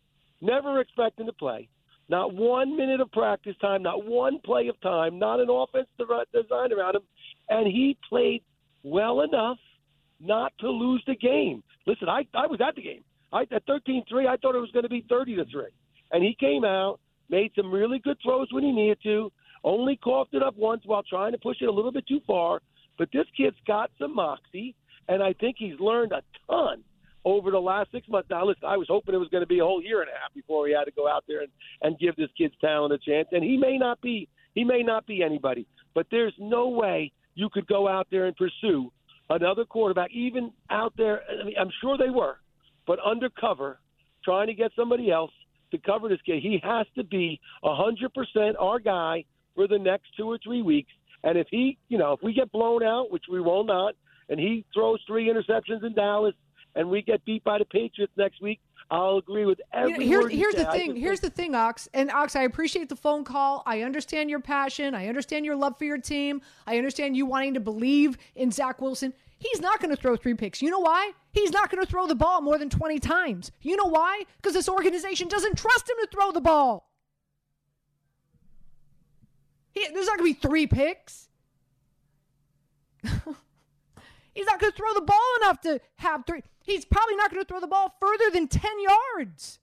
never 0.40 0.80
expecting 0.80 1.26
to 1.26 1.32
play. 1.32 1.68
Not 2.08 2.34
one 2.34 2.76
minute 2.76 3.00
of 3.00 3.10
practice 3.10 3.56
time, 3.60 3.82
not 3.82 4.06
one 4.06 4.38
play 4.44 4.68
of 4.68 4.80
time, 4.80 5.18
not 5.18 5.40
an 5.40 5.48
offense 5.50 5.88
designed 5.98 6.72
around 6.72 6.96
him, 6.96 7.02
and 7.48 7.66
he 7.66 7.96
played 8.08 8.42
well 8.84 9.22
enough 9.22 9.58
not 10.20 10.52
to 10.60 10.70
lose 10.70 11.02
the 11.06 11.16
game. 11.16 11.62
Listen, 11.86 12.08
I 12.08 12.26
I 12.32 12.46
was 12.46 12.60
at 12.66 12.76
the 12.76 12.82
game. 12.82 13.02
I 13.32 13.42
at 13.42 13.66
13-3, 13.66 14.26
I 14.28 14.36
thought 14.36 14.54
it 14.54 14.60
was 14.60 14.70
going 14.72 14.84
to 14.84 14.88
be 14.88 15.04
30 15.08 15.36
to 15.36 15.44
3. 15.46 15.64
And 16.12 16.22
he 16.22 16.36
came 16.38 16.64
out, 16.64 17.00
made 17.28 17.50
some 17.56 17.72
really 17.72 17.98
good 17.98 18.18
throws 18.22 18.48
when 18.52 18.62
he 18.62 18.70
needed 18.70 18.98
to, 19.02 19.32
only 19.64 19.96
coughed 19.96 20.34
it 20.34 20.42
up 20.42 20.56
once 20.56 20.82
while 20.86 21.02
trying 21.02 21.32
to 21.32 21.38
push 21.38 21.56
it 21.60 21.66
a 21.68 21.72
little 21.72 21.90
bit 21.90 22.06
too 22.06 22.20
far. 22.26 22.60
But 22.98 23.08
this 23.12 23.26
kid's 23.36 23.56
got 23.66 23.90
some 23.98 24.14
moxie, 24.14 24.76
and 25.08 25.22
I 25.22 25.32
think 25.34 25.56
he's 25.58 25.78
learned 25.80 26.12
a 26.12 26.22
ton 26.48 26.84
over 27.26 27.50
the 27.50 27.58
last 27.58 27.90
six 27.90 28.08
months. 28.08 28.30
Now, 28.30 28.46
listen, 28.46 28.62
I 28.64 28.76
was 28.76 28.86
hoping 28.88 29.12
it 29.12 29.18
was 29.18 29.28
going 29.28 29.42
to 29.42 29.48
be 29.48 29.58
a 29.58 29.64
whole 29.64 29.82
year 29.82 30.00
and 30.00 30.08
a 30.08 30.12
half 30.12 30.32
before 30.32 30.68
he 30.68 30.72
had 30.72 30.84
to 30.84 30.92
go 30.92 31.08
out 31.08 31.24
there 31.26 31.40
and, 31.40 31.50
and 31.82 31.98
give 31.98 32.14
this 32.14 32.30
kid's 32.38 32.54
talent 32.60 32.94
a 32.94 32.98
chance. 32.98 33.26
And 33.32 33.42
he 33.42 33.56
may 33.56 33.76
not 33.76 34.00
be 34.00 34.28
he 34.54 34.64
may 34.64 34.82
not 34.82 35.06
be 35.06 35.22
anybody, 35.22 35.66
but 35.92 36.06
there's 36.10 36.32
no 36.38 36.68
way 36.68 37.12
you 37.34 37.50
could 37.50 37.66
go 37.66 37.88
out 37.88 38.06
there 38.10 38.26
and 38.26 38.36
pursue 38.36 38.90
another 39.28 39.64
quarterback, 39.64 40.10
even 40.12 40.52
out 40.70 40.94
there. 40.96 41.22
I 41.28 41.44
mean, 41.44 41.56
I'm 41.60 41.68
sure 41.82 41.98
they 41.98 42.10
were, 42.10 42.36
but 42.86 42.98
undercover, 43.04 43.80
trying 44.24 44.46
to 44.46 44.54
get 44.54 44.70
somebody 44.76 45.10
else 45.10 45.32
to 45.72 45.78
cover 45.78 46.08
this 46.08 46.20
kid. 46.24 46.42
He 46.42 46.60
has 46.62 46.86
to 46.94 47.04
be 47.04 47.38
100% 47.64 48.08
our 48.58 48.78
guy 48.78 49.24
for 49.56 49.66
the 49.68 49.78
next 49.78 50.06
two 50.16 50.26
or 50.26 50.38
three 50.42 50.62
weeks. 50.62 50.92
And 51.22 51.36
if 51.36 51.48
he, 51.50 51.76
you 51.88 51.98
know, 51.98 52.12
if 52.12 52.20
we 52.22 52.32
get 52.32 52.50
blown 52.52 52.82
out, 52.82 53.10
which 53.10 53.24
we 53.30 53.40
will 53.40 53.64
not, 53.64 53.94
and 54.30 54.40
he 54.40 54.64
throws 54.72 55.00
three 55.06 55.28
interceptions 55.28 55.84
in 55.84 55.92
Dallas, 55.92 56.34
and 56.76 56.88
we 56.88 57.02
get 57.02 57.24
beat 57.24 57.42
by 57.42 57.58
the 57.58 57.64
Patriots 57.64 58.12
next 58.16 58.40
week, 58.40 58.60
I'll 58.90 59.16
agree 59.16 59.46
with 59.46 59.60
every 59.72 59.92
you 59.92 59.98
know, 59.98 60.06
here's, 60.06 60.22
word 60.24 60.32
here's 60.32 60.54
say. 60.54 60.64
the 60.64 60.70
thing. 60.70 60.96
Here's 60.96 61.20
the 61.20 61.30
thing, 61.30 61.54
Ox. 61.56 61.88
And 61.92 62.10
Ox, 62.12 62.36
I 62.36 62.42
appreciate 62.42 62.88
the 62.88 62.96
phone 62.96 63.24
call. 63.24 63.64
I 63.66 63.82
understand 63.82 64.30
your 64.30 64.38
passion. 64.38 64.94
I 64.94 65.08
understand 65.08 65.44
your 65.44 65.56
love 65.56 65.76
for 65.76 65.84
your 65.84 65.98
team. 65.98 66.42
I 66.66 66.78
understand 66.78 67.16
you 67.16 67.26
wanting 67.26 67.54
to 67.54 67.60
believe 67.60 68.16
in 68.36 68.52
Zach 68.52 68.80
Wilson. 68.80 69.12
He's 69.38 69.60
not 69.60 69.80
going 69.80 69.94
to 69.94 70.00
throw 70.00 70.16
three 70.16 70.34
picks. 70.34 70.62
You 70.62 70.70
know 70.70 70.78
why? 70.78 71.12
He's 71.32 71.50
not 71.50 71.70
going 71.70 71.84
to 71.84 71.90
throw 71.90 72.06
the 72.06 72.14
ball 72.14 72.40
more 72.40 72.58
than 72.58 72.70
20 72.70 73.00
times. 73.00 73.50
You 73.60 73.76
know 73.76 73.90
why? 73.90 74.22
Because 74.36 74.54
this 74.54 74.68
organization 74.68 75.28
doesn't 75.28 75.58
trust 75.58 75.88
him 75.90 75.96
to 76.00 76.08
throw 76.12 76.30
the 76.30 76.40
ball. 76.40 76.88
He, 79.72 79.86
there's 79.92 80.06
not 80.06 80.18
going 80.18 80.32
to 80.32 80.40
be 80.40 80.48
three 80.48 80.66
picks. 80.66 81.28
He's 84.36 84.44
not 84.44 84.60
going 84.60 84.70
to 84.70 84.76
throw 84.76 84.92
the 84.92 85.00
ball 85.00 85.36
enough 85.40 85.62
to 85.62 85.80
have 85.96 86.24
three. 86.26 86.42
He's 86.62 86.84
probably 86.84 87.16
not 87.16 87.30
going 87.30 87.42
to 87.42 87.48
throw 87.48 87.58
the 87.58 87.66
ball 87.66 87.96
further 87.98 88.30
than 88.30 88.48
10 88.48 88.70
yards. 88.80 89.60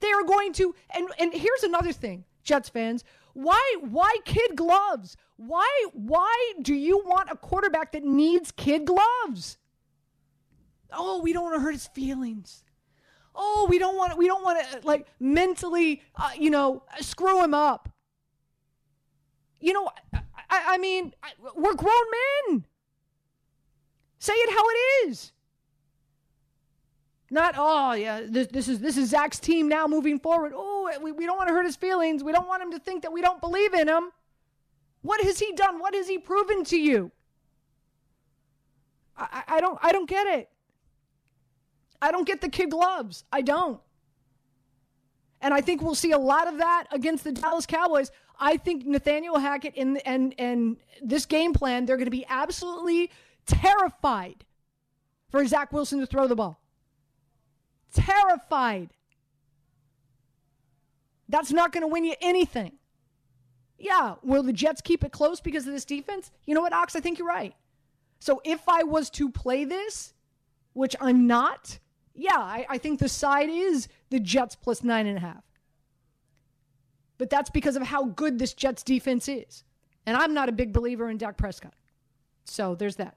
They 0.00 0.10
are 0.10 0.22
going 0.24 0.54
to 0.54 0.74
and 0.94 1.08
and 1.18 1.32
here's 1.32 1.62
another 1.62 1.92
thing, 1.92 2.24
Jets 2.42 2.70
fans. 2.70 3.04
Why 3.34 3.76
why 3.80 4.16
kid 4.24 4.56
gloves? 4.56 5.16
Why 5.36 5.68
why 5.92 6.52
do 6.62 6.74
you 6.74 7.02
want 7.04 7.30
a 7.30 7.36
quarterback 7.36 7.92
that 7.92 8.02
needs 8.02 8.50
kid 8.50 8.86
gloves? 8.86 9.58
Oh, 10.90 11.20
we 11.22 11.32
don't 11.34 11.44
want 11.44 11.56
to 11.56 11.60
hurt 11.60 11.72
his 11.72 11.86
feelings. 11.88 12.64
Oh, 13.34 13.66
we 13.68 13.78
don't 13.78 13.96
want 13.96 14.12
to, 14.12 14.16
we 14.16 14.26
don't 14.26 14.42
want 14.42 14.64
to 14.70 14.86
like 14.86 15.06
mentally, 15.20 16.02
uh, 16.16 16.30
you 16.38 16.50
know, 16.50 16.82
screw 17.00 17.42
him 17.42 17.52
up. 17.52 17.90
You 19.60 19.72
know, 19.72 19.90
I, 20.12 20.22
I 20.50 20.78
mean, 20.78 21.12
we're 21.56 21.74
grown 21.74 21.94
men. 22.48 22.64
Say 24.24 24.32
it 24.32 24.50
how 24.54 24.64
it 24.66 25.10
is. 25.10 25.32
Not 27.30 27.56
oh 27.58 27.92
yeah, 27.92 28.22
this, 28.26 28.46
this 28.46 28.68
is 28.68 28.80
this 28.80 28.96
is 28.96 29.10
Zach's 29.10 29.38
team 29.38 29.68
now 29.68 29.86
moving 29.86 30.18
forward. 30.18 30.52
Oh, 30.56 30.90
we, 31.02 31.12
we 31.12 31.26
don't 31.26 31.36
want 31.36 31.48
to 31.48 31.54
hurt 31.54 31.66
his 31.66 31.76
feelings. 31.76 32.24
We 32.24 32.32
don't 32.32 32.48
want 32.48 32.62
him 32.62 32.70
to 32.70 32.78
think 32.78 33.02
that 33.02 33.12
we 33.12 33.20
don't 33.20 33.38
believe 33.42 33.74
in 33.74 33.86
him. 33.86 34.12
What 35.02 35.22
has 35.22 35.38
he 35.38 35.52
done? 35.52 35.78
What 35.78 35.94
has 35.94 36.08
he 36.08 36.16
proven 36.16 36.64
to 36.64 36.78
you? 36.78 37.12
I, 39.14 39.42
I 39.46 39.60
don't 39.60 39.78
I 39.82 39.92
don't 39.92 40.08
get 40.08 40.26
it. 40.38 40.48
I 42.00 42.10
don't 42.10 42.26
get 42.26 42.40
the 42.40 42.48
kid 42.48 42.70
gloves. 42.70 43.24
I 43.30 43.42
don't. 43.42 43.78
And 45.42 45.52
I 45.52 45.60
think 45.60 45.82
we'll 45.82 45.94
see 45.94 46.12
a 46.12 46.18
lot 46.18 46.48
of 46.48 46.56
that 46.56 46.86
against 46.92 47.24
the 47.24 47.32
Dallas 47.32 47.66
Cowboys. 47.66 48.10
I 48.40 48.56
think 48.56 48.86
Nathaniel 48.86 49.38
Hackett 49.38 49.74
and 49.76 50.00
and 50.06 50.34
and 50.38 50.78
this 51.02 51.26
game 51.26 51.52
plan, 51.52 51.84
they're 51.84 51.98
going 51.98 52.06
to 52.06 52.10
be 52.10 52.24
absolutely 52.26 53.10
terrified 53.46 54.44
for 55.30 55.44
Zach 55.46 55.72
Wilson 55.72 56.00
to 56.00 56.06
throw 56.06 56.26
the 56.26 56.36
ball 56.36 56.60
terrified. 57.94 58.90
That's 61.28 61.52
not 61.52 61.72
going 61.72 61.82
to 61.82 61.88
win 61.88 62.04
you 62.04 62.14
anything. 62.20 62.72
Yeah, 63.78 64.16
will 64.22 64.42
the 64.42 64.52
Jets 64.52 64.80
keep 64.80 65.02
it 65.04 65.12
close 65.12 65.40
because 65.40 65.66
of 65.66 65.72
this 65.72 65.84
defense? 65.84 66.30
You 66.44 66.54
know 66.54 66.60
what, 66.60 66.72
Ox? 66.72 66.94
I 66.94 67.00
think 67.00 67.18
you're 67.18 67.28
right. 67.28 67.54
So 68.20 68.42
if 68.44 68.68
I 68.68 68.82
was 68.82 69.10
to 69.10 69.30
play 69.30 69.64
this, 69.64 70.12
which 70.74 70.94
I'm 71.00 71.26
not, 71.26 71.78
yeah, 72.14 72.36
I, 72.36 72.66
I 72.68 72.78
think 72.78 72.98
the 72.98 73.08
side 73.08 73.48
is 73.48 73.88
the 74.10 74.20
Jets 74.20 74.54
plus 74.54 74.82
nine 74.82 75.06
and 75.06 75.18
a 75.18 75.20
half. 75.20 75.44
But 77.16 77.30
that's 77.30 77.50
because 77.50 77.76
of 77.76 77.82
how 77.82 78.06
good 78.06 78.38
this 78.38 78.54
Jets 78.54 78.82
defense 78.82 79.28
is. 79.28 79.64
And 80.06 80.16
I'm 80.16 80.34
not 80.34 80.48
a 80.48 80.52
big 80.52 80.72
believer 80.72 81.08
in 81.08 81.16
Dak 81.16 81.36
Prescott. 81.36 81.74
So 82.44 82.74
there's 82.74 82.96
that. 82.96 83.16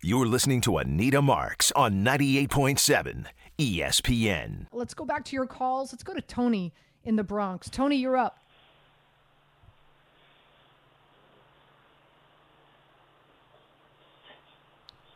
You're 0.00 0.26
listening 0.26 0.60
to 0.60 0.78
Anita 0.78 1.20
Marks 1.20 1.72
on 1.72 2.04
98.7 2.04 3.24
ESPN. 3.58 4.66
Let's 4.72 4.94
go 4.94 5.04
back 5.04 5.24
to 5.24 5.34
your 5.34 5.44
calls. 5.44 5.92
Let's 5.92 6.04
go 6.04 6.14
to 6.14 6.20
Tony 6.20 6.72
in 7.02 7.16
the 7.16 7.24
Bronx. 7.24 7.68
Tony, 7.68 7.96
you're 7.96 8.16
up. 8.16 8.38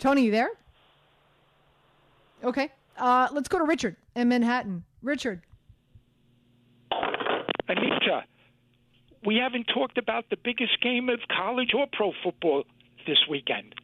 Tony, 0.00 0.24
you 0.24 0.32
there? 0.32 0.50
Okay. 2.42 2.68
Uh, 2.98 3.28
let's 3.30 3.48
go 3.48 3.60
to 3.60 3.64
Richard 3.64 3.94
in 4.16 4.28
Manhattan. 4.28 4.82
Richard. 5.00 5.42
Anita, 7.68 8.24
we 9.24 9.36
haven't 9.36 9.68
talked 9.72 9.96
about 9.96 10.24
the 10.28 10.36
biggest 10.42 10.80
game 10.82 11.08
of 11.08 11.20
college 11.30 11.72
or 11.72 11.86
pro 11.92 12.10
football 12.24 12.64
this 13.06 13.18
weekend. 13.30 13.76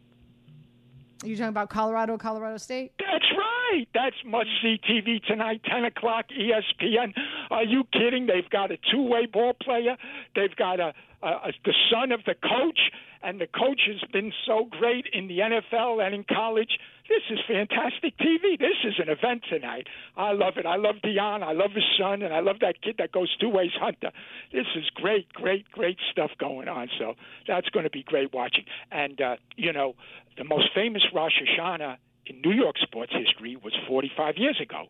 Are 1.22 1.26
you 1.26 1.36
talking 1.36 1.48
about 1.48 1.68
Colorado, 1.68 2.16
Colorado 2.16 2.58
State? 2.58 2.92
That's 3.00 3.24
right. 3.36 3.86
That's 3.92 4.14
must 4.24 4.48
see 4.62 4.78
TV 4.88 5.22
tonight, 5.24 5.60
10 5.68 5.84
o'clock, 5.84 6.26
ESPN. 6.30 7.12
Are 7.50 7.64
you 7.64 7.84
kidding? 7.92 8.26
They've 8.26 8.48
got 8.50 8.70
a 8.70 8.78
two 8.92 9.02
way 9.02 9.26
ball 9.26 9.54
player. 9.54 9.96
They've 10.36 10.54
got 10.54 10.78
a, 10.78 10.94
a, 11.22 11.28
a 11.28 11.52
the 11.64 11.74
son 11.90 12.12
of 12.12 12.20
the 12.24 12.34
coach, 12.34 12.78
and 13.22 13.40
the 13.40 13.48
coach 13.48 13.80
has 13.88 14.08
been 14.12 14.32
so 14.46 14.68
great 14.70 15.06
in 15.12 15.26
the 15.26 15.38
NFL 15.40 16.04
and 16.04 16.14
in 16.14 16.24
college. 16.24 16.78
This 17.08 17.22
is 17.30 17.38
fantastic 17.48 18.18
TV. 18.18 18.58
This 18.58 18.76
is 18.84 18.94
an 18.98 19.08
event 19.08 19.42
tonight. 19.48 19.86
I 20.16 20.32
love 20.32 20.58
it. 20.58 20.66
I 20.66 20.76
love 20.76 20.96
Deion. 21.02 21.42
I 21.42 21.52
love 21.52 21.70
his 21.74 21.84
son, 21.98 22.20
and 22.20 22.34
I 22.34 22.40
love 22.40 22.56
that 22.60 22.82
kid 22.82 22.96
that 22.98 23.12
goes 23.12 23.34
two 23.40 23.48
ways, 23.48 23.70
Hunter. 23.80 24.10
This 24.52 24.66
is 24.76 24.84
great, 24.94 25.32
great, 25.32 25.70
great 25.70 25.96
stuff 26.12 26.30
going 26.38 26.68
on. 26.68 26.88
So 26.98 27.14
that's 27.46 27.68
going 27.70 27.84
to 27.84 27.90
be 27.90 28.02
great 28.02 28.34
watching. 28.34 28.64
And 28.90 29.18
uh, 29.20 29.36
you 29.56 29.72
know, 29.72 29.94
the 30.36 30.44
most 30.44 30.68
famous 30.74 31.02
Rosh 31.14 31.32
Hashanah 31.42 31.96
in 32.26 32.42
New 32.42 32.52
York 32.52 32.76
sports 32.78 33.12
history 33.12 33.56
was 33.56 33.72
45 33.88 34.36
years 34.36 34.60
ago. 34.60 34.84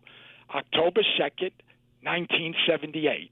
October 0.52 1.02
2nd, 1.20 1.52
1978. 2.02 3.30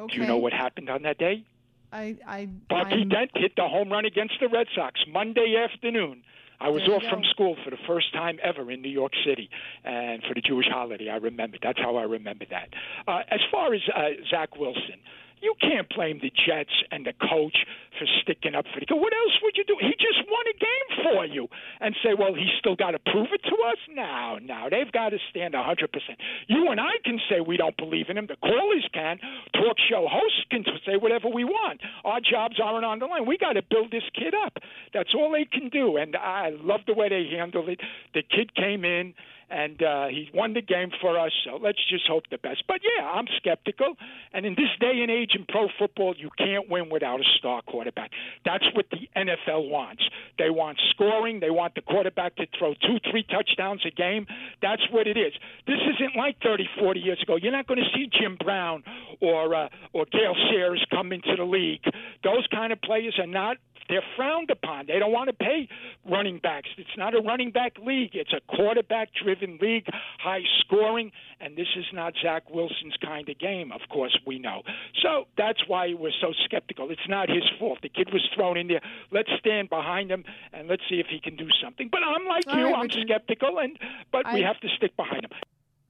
Okay. 0.00 0.14
Do 0.14 0.20
you 0.20 0.26
know 0.26 0.38
what 0.38 0.52
happened 0.52 0.88
on 0.88 1.02
that 1.02 1.18
day? 1.18 1.44
I, 1.92 2.16
I, 2.26 2.46
Bucky 2.68 2.94
I'm- 2.96 3.08
Dent 3.08 3.30
hit 3.34 3.52
the 3.56 3.68
home 3.68 3.90
run 3.90 4.04
against 4.04 4.34
the 4.40 4.48
Red 4.48 4.66
Sox 4.74 5.00
Monday 5.08 5.56
afternoon. 5.56 6.22
I 6.60 6.70
was 6.70 6.82
off 6.88 7.04
from 7.08 7.22
school 7.30 7.56
for 7.62 7.70
the 7.70 7.78
first 7.86 8.12
time 8.12 8.40
ever 8.42 8.68
in 8.72 8.82
New 8.82 8.90
York 8.90 9.12
City, 9.24 9.48
and 9.84 10.20
for 10.24 10.34
the 10.34 10.40
Jewish 10.40 10.66
holiday, 10.68 11.08
I 11.08 11.16
remember. 11.16 11.56
That's 11.62 11.78
how 11.78 11.94
I 11.96 12.02
remember 12.02 12.46
that. 12.50 12.70
Uh, 13.06 13.20
as 13.30 13.38
far 13.48 13.74
as 13.74 13.80
uh, 13.94 14.08
Zach 14.28 14.56
Wilson, 14.56 14.98
you 15.40 15.54
can't 15.60 15.88
blame 15.94 16.20
the 16.22 16.30
Jets 16.30 16.74
and 16.90 17.06
the 17.06 17.12
coach 17.12 17.56
for 17.98 18.06
sticking 18.22 18.54
up 18.54 18.64
for 18.72 18.80
the. 18.80 18.96
What 18.96 19.12
else 19.12 19.36
would 19.42 19.56
you 19.56 19.64
do? 19.64 19.76
He 19.80 19.92
just 19.98 20.22
won 20.28 20.44
a 20.46 20.56
game 20.58 20.88
for 21.04 21.24
you, 21.26 21.48
and 21.80 21.94
say, 22.02 22.14
"Well, 22.14 22.34
he's 22.34 22.52
still 22.58 22.76
got 22.76 22.92
to 22.92 22.98
prove 22.98 23.28
it 23.32 23.42
to 23.44 23.56
us." 23.68 23.78
No, 23.90 24.38
no, 24.42 24.68
they've 24.70 24.90
got 24.90 25.10
to 25.10 25.18
stand 25.30 25.54
a 25.54 25.62
hundred 25.62 25.92
percent. 25.92 26.18
You 26.46 26.70
and 26.70 26.80
I 26.80 26.98
can 27.04 27.20
say 27.28 27.40
we 27.40 27.56
don't 27.56 27.76
believe 27.76 28.06
in 28.08 28.18
him. 28.18 28.26
The 28.26 28.36
callers 28.36 28.86
can. 28.92 29.18
Talk 29.54 29.76
show 29.88 30.06
hosts 30.10 30.44
can 30.50 30.64
say 30.86 30.96
whatever 30.96 31.28
we 31.28 31.44
want. 31.44 31.80
Our 32.04 32.20
jobs 32.20 32.60
aren't 32.62 32.84
on 32.84 32.98
the 32.98 33.06
line. 33.06 33.26
We 33.26 33.38
got 33.38 33.54
to 33.54 33.62
build 33.62 33.90
this 33.90 34.04
kid 34.14 34.34
up. 34.34 34.58
That's 34.94 35.14
all 35.14 35.32
they 35.32 35.44
can 35.44 35.68
do, 35.68 35.96
and 35.96 36.16
I 36.16 36.50
love 36.50 36.80
the 36.86 36.94
way 36.94 37.08
they 37.08 37.28
handled 37.36 37.68
it. 37.68 37.80
The 38.14 38.22
kid 38.22 38.54
came 38.54 38.84
in 38.84 39.14
and 39.50 39.82
uh, 39.82 40.06
he 40.08 40.30
won 40.34 40.54
the 40.54 40.62
game 40.62 40.90
for 41.00 41.18
us. 41.18 41.32
So 41.44 41.58
let's 41.62 41.78
just 41.88 42.06
hope 42.06 42.24
the 42.30 42.38
best. 42.38 42.64
But 42.66 42.80
yeah, 42.82 43.04
I'm 43.06 43.26
skeptical. 43.38 43.94
And 44.32 44.44
in 44.44 44.54
this 44.54 44.70
day 44.80 45.00
and 45.00 45.10
age 45.10 45.32
in 45.34 45.46
pro 45.48 45.68
football, 45.78 46.14
you 46.16 46.30
can't 46.36 46.68
win 46.68 46.90
without 46.90 47.20
a 47.20 47.24
star 47.38 47.62
quarterback. 47.62 48.10
That's 48.44 48.64
what 48.74 48.86
the 48.90 49.08
NFL 49.16 49.70
wants. 49.70 50.02
They 50.38 50.50
want 50.50 50.78
scoring. 50.90 51.40
They 51.40 51.50
want 51.50 51.74
the 51.74 51.82
quarterback 51.82 52.36
to 52.36 52.46
throw 52.58 52.74
two, 52.74 52.98
three 53.10 53.24
touchdowns 53.24 53.84
a 53.86 53.90
game. 53.90 54.26
That's 54.60 54.82
what 54.90 55.06
it 55.06 55.16
is. 55.16 55.32
This 55.66 55.78
isn't 55.94 56.16
like 56.16 56.36
30, 56.42 56.68
40 56.78 57.00
years 57.00 57.20
ago. 57.22 57.36
You're 57.36 57.52
not 57.52 57.66
going 57.66 57.80
to 57.80 57.90
see 57.94 58.08
Jim 58.20 58.36
Brown 58.42 58.82
or 59.20 59.54
uh, 59.54 59.68
or 59.92 60.06
Gale 60.12 60.36
Sayers 60.50 60.84
come 60.90 61.12
into 61.12 61.34
the 61.36 61.44
league. 61.44 61.82
Those 62.22 62.46
kind 62.50 62.72
of 62.72 62.80
players 62.82 63.18
are 63.18 63.26
not 63.26 63.56
they're 63.88 64.04
frowned 64.16 64.50
upon. 64.50 64.86
They 64.86 64.98
don't 64.98 65.12
want 65.12 65.28
to 65.28 65.32
pay 65.32 65.68
running 66.08 66.38
backs. 66.38 66.68
It's 66.76 66.96
not 66.96 67.14
a 67.14 67.20
running 67.20 67.50
back 67.50 67.74
league. 67.84 68.10
It's 68.14 68.32
a 68.32 68.40
quarterback 68.54 69.08
driven 69.22 69.58
league, 69.60 69.86
high 70.18 70.42
scoring, 70.60 71.12
and 71.40 71.56
this 71.56 71.68
is 71.76 71.84
not 71.92 72.14
Zach 72.22 72.50
Wilson's 72.50 72.96
kind 73.02 73.28
of 73.28 73.38
game, 73.38 73.72
of 73.72 73.80
course, 73.90 74.16
we 74.26 74.38
know. 74.38 74.62
So 75.02 75.24
that's 75.36 75.60
why 75.66 75.94
we're 75.94 76.12
so 76.20 76.32
skeptical. 76.44 76.90
It's 76.90 77.08
not 77.08 77.28
his 77.28 77.44
fault. 77.58 77.78
The 77.82 77.88
kid 77.88 78.10
was 78.12 78.22
thrown 78.34 78.56
in 78.56 78.68
there. 78.68 78.80
Let's 79.10 79.30
stand 79.38 79.70
behind 79.70 80.10
him 80.10 80.24
and 80.52 80.68
let's 80.68 80.82
see 80.88 80.96
if 81.00 81.06
he 81.08 81.20
can 81.20 81.36
do 81.36 81.48
something. 81.62 81.88
But 81.90 82.00
I'm 82.06 82.26
like 82.26 82.44
All 82.46 82.56
you, 82.56 82.64
right, 82.66 82.74
I'm 82.74 82.82
Richard. 82.82 83.06
skeptical 83.06 83.58
and 83.58 83.78
but 84.12 84.24
we 84.32 84.40
have 84.42 84.58
to 84.60 84.68
stick 84.76 84.96
behind 84.96 85.24
him. 85.24 85.30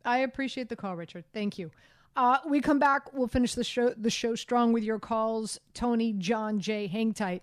I 0.04 0.18
appreciate 0.18 0.68
the 0.68 0.76
call, 0.76 0.96
Richard. 0.96 1.24
Thank 1.32 1.58
you. 1.58 1.70
Uh, 2.16 2.38
we 2.48 2.60
come 2.60 2.78
back. 2.78 3.12
We'll 3.12 3.28
finish 3.28 3.54
the 3.54 3.62
show 3.62 3.90
the 3.90 4.10
show 4.10 4.34
strong 4.34 4.72
with 4.72 4.82
your 4.82 4.98
calls. 4.98 5.60
Tony, 5.74 6.12
John, 6.14 6.58
Jay, 6.58 6.86
hang 6.86 7.12
tight. 7.12 7.42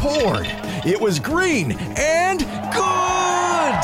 poured. 0.00 0.46
It 0.86 0.98
was 0.98 1.20
green 1.20 1.72
and 1.96 2.40
good! 2.40 3.76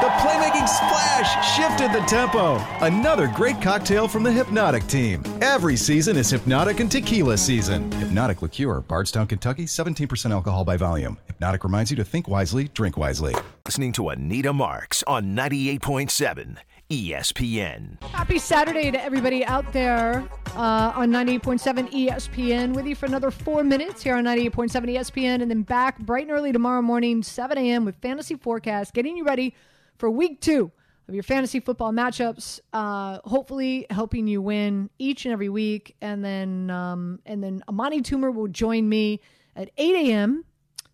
The 0.00 0.10
playmaking 0.22 0.68
splash 0.68 1.56
shifted 1.56 1.92
the 1.92 2.06
tempo. 2.06 2.64
Another 2.80 3.26
great 3.26 3.60
cocktail 3.60 4.06
from 4.06 4.22
the 4.22 4.30
Hpnotiq 4.30 4.88
team. 4.88 5.22
Every 5.42 5.76
season 5.76 6.16
is 6.16 6.32
Hpnotiq 6.32 6.78
and 6.78 6.90
Tequila 6.90 7.36
season. 7.36 7.90
Hpnotiq 7.90 8.40
Liqueur, 8.40 8.80
Bardstown, 8.82 9.26
Kentucky, 9.26 9.64
17% 9.64 10.30
alcohol 10.30 10.64
by 10.64 10.76
volume. 10.76 11.18
Hpnotiq 11.40 11.64
reminds 11.64 11.90
you 11.90 11.96
to 11.96 12.04
think 12.04 12.28
wisely, 12.28 12.68
drink 12.68 12.96
wisely. 12.96 13.34
listening 13.66 13.90
to 13.92 14.10
Anita 14.10 14.52
Marks 14.52 15.02
on 15.08 15.34
98.7 15.34 16.56
ESPN. 16.90 18.00
Happy 18.04 18.38
Saturday 18.38 18.92
to 18.92 19.02
everybody 19.02 19.44
out 19.44 19.72
there 19.72 20.28
uh, 20.56 20.92
on 20.94 21.10
98.7 21.10 21.90
ESPN 21.90 22.74
with 22.74 22.86
you 22.86 22.94
for 22.94 23.06
another 23.06 23.30
four 23.30 23.64
minutes 23.64 24.02
here 24.02 24.14
on 24.14 24.24
98.7 24.24 24.70
ESPN 24.96 25.42
and 25.42 25.50
then 25.50 25.62
back 25.62 25.98
bright 25.98 26.22
and 26.22 26.30
early 26.30 26.52
tomorrow 26.52 26.80
morning, 26.80 27.22
7 27.22 27.58
a.m. 27.58 27.84
with 27.84 27.96
Fantasy 27.96 28.36
Forecast, 28.36 28.94
getting 28.94 29.16
you 29.16 29.24
ready 29.24 29.54
for 29.98 30.08
week 30.08 30.40
two 30.40 30.70
of 31.08 31.14
your 31.14 31.24
fantasy 31.24 31.58
football 31.58 31.92
matchups. 31.92 32.60
Uh, 32.72 33.18
hopefully, 33.24 33.86
helping 33.90 34.28
you 34.28 34.40
win 34.40 34.90
each 34.98 35.24
and 35.24 35.32
every 35.32 35.48
week. 35.48 35.96
And 36.00 36.24
then, 36.24 36.70
um, 36.70 37.18
and 37.26 37.42
then 37.42 37.62
Amani 37.68 38.00
Toomer 38.00 38.32
will 38.32 38.48
join 38.48 38.88
me 38.88 39.20
at 39.56 39.70
8 39.76 40.08
a.m. 40.08 40.44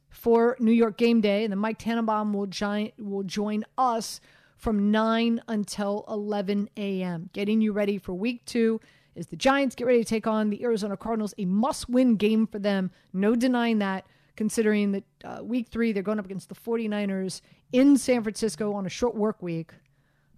for 0.09 0.57
New 0.59 0.73
York 0.73 0.97
Game 0.97 1.21
Day, 1.21 1.45
and 1.45 1.53
then 1.53 1.59
Mike 1.59 1.79
Tannenbaum 1.79 2.33
will 2.33 2.47
join 2.47 2.93
will 2.99 3.25
join 3.25 3.65
us 3.77 4.21
from 4.57 4.91
9 4.91 5.43
until 5.49 6.05
11 6.09 6.71
a.m. 6.77 7.29
Getting 7.35 7.61
you 7.61 7.73
ready 7.73 7.99
for 7.99 8.15
week 8.15 8.45
two 8.47 8.81
is 9.15 9.27
the 9.27 9.37
Giants 9.37 9.75
get 9.75 9.87
ready 9.87 10.03
to 10.03 10.09
take 10.09 10.27
on 10.27 10.51
the 10.51 10.63
Arizona 10.63 10.97
Cardinals, 10.97 11.35
a 11.39 11.45
must-win 11.45 12.17
game 12.17 12.47
for 12.47 12.59
them. 12.59 12.91
No 13.13 13.35
denying 13.35 13.79
that, 13.79 14.07
considering 14.37 14.93
that 14.93 15.05
uh, 15.25 15.43
week 15.43 15.69
three 15.69 15.93
they're 15.93 16.03
going 16.03 16.19
up 16.19 16.25
against 16.25 16.49
the 16.49 16.55
49ers 16.55 17.41
in 17.73 17.97
San 17.97 18.23
Francisco 18.23 18.73
on 18.73 18.87
a 18.87 18.89
short 18.89 19.15
work 19.15 19.43
week. 19.43 19.73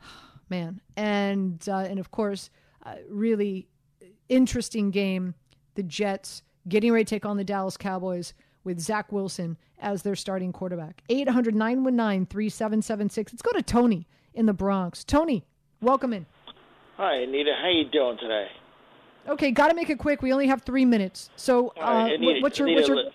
Man, 0.49 0.81
and 0.97 1.67
uh, 1.69 1.87
and 1.89 1.99
of 1.99 2.11
course, 2.11 2.51
uh, 2.85 2.97
really 3.09 3.69
interesting 4.29 4.91
game. 4.91 5.35
The 5.75 5.83
Jets 5.83 6.43
getting 6.69 6.93
ready 6.93 7.05
to 7.05 7.11
take 7.15 7.25
on 7.25 7.37
the 7.37 7.45
Dallas 7.45 7.77
Cowboys 7.77 8.35
with 8.65 8.79
Zach 8.79 9.11
Wilson 9.11 9.57
as 9.79 10.03
their 10.03 10.15
starting 10.15 10.53
quarterback. 10.53 11.03
800 11.09 11.55
919 11.55 12.27
3776. 12.27 13.33
Let's 13.33 13.43
go 13.43 13.53
to 13.53 13.63
Tony 13.63 14.07
in 14.35 14.47
the 14.47 14.53
Bronx. 14.53 15.05
Tony, 15.05 15.45
welcome 15.81 16.13
in. 16.13 16.27
Hi, 16.97 17.17
Anita. 17.17 17.53
How 17.61 17.69
you 17.69 17.89
doing 17.91 18.19
today? 18.19 18.47
Okay, 19.29 19.51
got 19.51 19.69
to 19.69 19.75
make 19.75 19.91
it 19.91 19.99
quick. 19.99 20.23
We 20.23 20.33
only 20.33 20.49
have 20.49 20.63
three 20.63 20.85
minutes. 20.85 21.31
So, 21.37 21.69
uh, 21.79 21.81
right, 21.81 22.13
Anita, 22.15 22.41
what's 22.41 22.59
your 22.59 22.69
Anita, 22.69 22.81
what's 22.81 22.89
your 22.89 23.13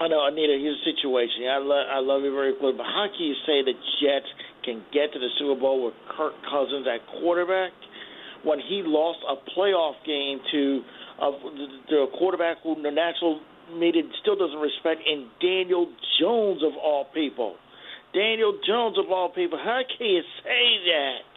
I 0.00 0.06
know, 0.06 0.24
Anita. 0.24 0.54
Here's 0.54 0.78
the 0.84 0.92
situation. 0.94 1.50
I 1.50 1.58
love, 1.58 1.86
I 1.90 1.98
love 1.98 2.22
you 2.22 2.32
very 2.32 2.54
close, 2.54 2.76
but 2.76 2.86
how 2.86 3.06
can 3.10 3.26
you 3.26 3.34
say 3.44 3.66
the 3.66 3.74
Jets 3.98 4.30
can 4.64 4.82
get 4.92 5.12
to 5.12 5.18
the 5.18 5.28
Super 5.38 5.58
Bowl 5.58 5.84
with 5.84 5.94
Kirk 6.16 6.34
Cousins 6.46 6.86
at 6.86 7.02
quarterback 7.18 7.72
when 8.44 8.60
he 8.60 8.82
lost 8.86 9.18
a 9.26 9.34
playoff 9.58 9.98
game 10.06 10.38
to 10.52 10.82
uh, 11.18 11.32
to 11.90 11.94
a 12.06 12.08
quarterback 12.16 12.58
who 12.62 12.80
the 12.80 12.90
national 12.90 13.40
media 13.74 14.02
still 14.22 14.36
doesn't 14.36 14.60
respect, 14.60 15.02
and 15.06 15.26
Daniel 15.40 15.90
Jones 16.20 16.62
of 16.62 16.78
all 16.78 17.06
people. 17.12 17.56
Daniel 18.14 18.56
Jones 18.66 18.96
of 18.98 19.10
all 19.10 19.28
people. 19.30 19.58
How 19.58 19.82
can 19.82 20.06
you 20.06 20.22
say 20.44 20.78
that? 20.94 21.27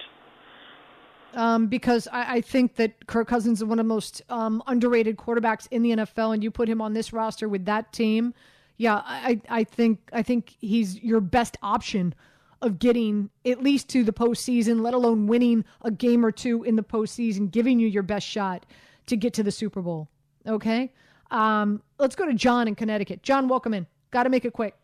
Um, 1.33 1.67
because 1.67 2.07
I, 2.11 2.35
I, 2.35 2.41
think 2.41 2.75
that 2.75 3.07
Kirk 3.07 3.27
Cousins 3.27 3.59
is 3.59 3.65
one 3.65 3.79
of 3.79 3.85
the 3.85 3.87
most 3.87 4.21
um, 4.29 4.61
underrated 4.67 5.17
quarterbacks 5.17 5.67
in 5.71 5.81
the 5.81 5.91
NFL, 5.91 6.33
and 6.33 6.43
you 6.43 6.51
put 6.51 6.67
him 6.67 6.81
on 6.81 6.93
this 6.93 7.13
roster 7.13 7.47
with 7.47 7.65
that 7.65 7.93
team. 7.93 8.33
Yeah, 8.77 9.01
I, 9.05 9.39
I 9.49 9.63
think 9.63 9.99
I 10.11 10.23
think 10.23 10.55
he's 10.59 11.01
your 11.03 11.21
best 11.21 11.57
option 11.61 12.15
of 12.61 12.79
getting 12.79 13.29
at 13.45 13.61
least 13.61 13.89
to 13.89 14.03
the 14.03 14.13
postseason, 14.13 14.81
let 14.81 14.93
alone 14.93 15.27
winning 15.27 15.65
a 15.81 15.91
game 15.91 16.25
or 16.25 16.31
two 16.31 16.63
in 16.63 16.75
the 16.75 16.83
postseason, 16.83 17.49
giving 17.49 17.79
you 17.79 17.87
your 17.87 18.03
best 18.03 18.25
shot 18.25 18.65
to 19.07 19.15
get 19.15 19.33
to 19.35 19.43
the 19.43 19.51
Super 19.51 19.81
Bowl. 19.81 20.09
Okay, 20.47 20.91
um, 21.29 21.81
let's 21.99 22.15
go 22.15 22.25
to 22.25 22.33
John 22.33 22.67
in 22.67 22.75
Connecticut. 22.75 23.23
John, 23.23 23.47
welcome 23.47 23.73
in. 23.73 23.87
Got 24.11 24.23
to 24.23 24.29
make 24.29 24.45
it 24.45 24.53
quick. 24.53 24.75